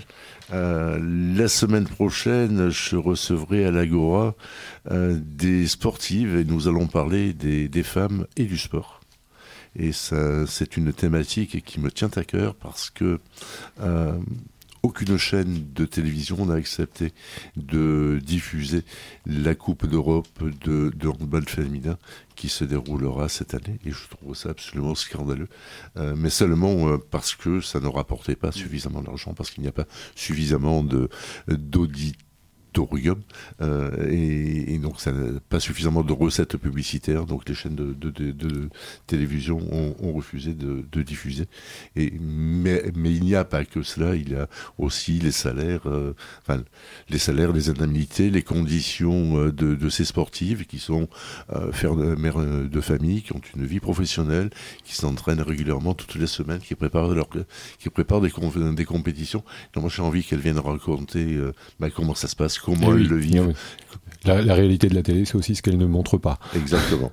[0.53, 0.99] Euh,
[1.37, 4.35] la semaine prochaine, je recevrai à l'Agora
[4.91, 9.01] euh, des sportives et nous allons parler des, des femmes et du sport.
[9.77, 13.21] Et ça, c'est une thématique qui me tient à cœur parce que
[13.81, 14.19] euh,
[14.83, 17.13] aucune chaîne de télévision n'a accepté
[17.57, 18.83] de diffuser
[19.27, 20.27] la Coupe d'Europe
[20.65, 21.99] de, handball féminin
[22.37, 23.79] qui se déroulera cette année.
[23.85, 25.49] Et je trouve ça absolument scandaleux.
[25.97, 29.69] Euh, mais seulement euh, parce que ça ne rapportait pas suffisamment d'argent parce qu'il n'y
[29.69, 30.85] a pas suffisamment
[31.49, 32.28] d'auditeurs
[32.73, 33.21] thorium
[33.61, 38.69] euh, et, donc ça n'a pas suffisamment de recettes publicitaires donc les chaînes de,
[39.07, 41.45] télévision ont, refusé de, diffuser.
[41.97, 44.49] Et mais, il n'y a pas que cela il y a
[44.79, 46.63] aussi les salaires euh, enfin
[47.09, 51.09] les salaires les indemnités les conditions euh, de, ces sportives qui sont
[51.53, 54.51] euh, faire de, mères de famille qui ont une vie professionnelle
[54.85, 57.29] qui s'entraînent régulièrement toutes les semaines qui préparent leur
[57.79, 58.33] qui préparent des,
[58.75, 59.43] des compétitions.
[59.73, 61.39] Donc moi j'ai envie qu'elles viennent raconter
[61.81, 63.47] bah, comment ça se passe comment oui, le vivent.
[63.49, 63.55] Oui.
[64.29, 66.39] La, réalité de la télé, c'est aussi ce qu'elle ne montre pas.
[66.55, 67.13] Exactement.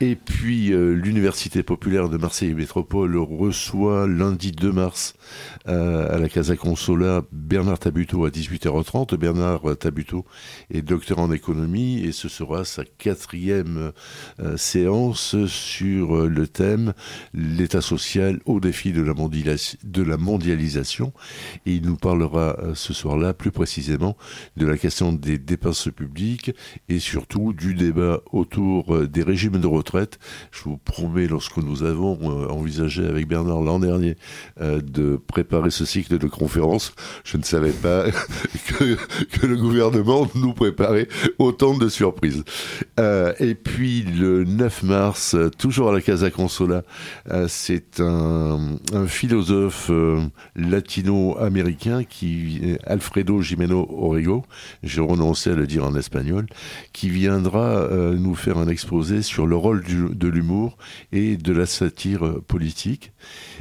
[0.00, 5.14] Et puis, euh, l'Université populaire de Marseille Métropole reçoit lundi 2 mars
[5.68, 9.16] euh, à la Casa Consola Bernard Tabuteau à 18h30.
[9.16, 10.26] Bernard Tabuteau
[10.70, 13.92] est docteur en économie et ce sera sa quatrième
[14.40, 16.92] euh, séance sur le thème
[17.32, 21.14] l'état social au défi de la, de la mondialisation.
[21.64, 24.16] Et il nous parlera ce soir-là plus précisément
[24.58, 26.49] de la question des dépenses publiques
[26.88, 30.18] et surtout du débat autour euh, des régimes de retraite.
[30.50, 34.16] Je vous promets, lorsque nous avons euh, envisagé avec Bernard l'an dernier
[34.60, 36.94] euh, de préparer ce cycle de conférences,
[37.24, 38.04] je ne savais pas
[38.78, 38.96] que,
[39.46, 42.44] le gouvernement nous préparait autant de surprises.
[43.40, 46.82] Et puis le 9 mars, toujours à la Casa Consola,
[47.48, 48.76] c'est un,
[49.06, 49.90] philosophe
[50.54, 54.44] latino-américain qui Alfredo Jimeno Orego,
[54.82, 56.20] j'ai renoncé à le dire en espagnol,
[56.92, 60.76] qui viendra euh, nous faire un exposé sur le rôle de l'humour
[61.12, 63.12] et de la satire politique.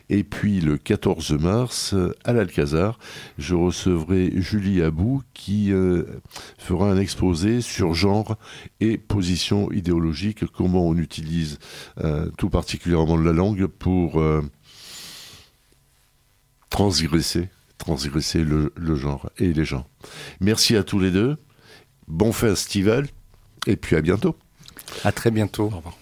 [0.09, 2.97] Et puis le 14 mars, à l'Alcazar,
[3.37, 6.03] je recevrai Julie Abou qui euh,
[6.57, 8.37] fera un exposé sur genre
[8.79, 11.59] et position idéologique, comment on utilise
[11.99, 14.41] euh, tout particulièrement la langue pour euh,
[16.69, 19.87] transgresser, transgresser le, le genre et les gens.
[20.39, 21.37] Merci à tous les deux
[22.09, 23.07] bon festival,
[23.67, 24.35] et puis à bientôt.
[25.03, 25.71] À très bientôt.
[25.71, 25.95] Au revoir.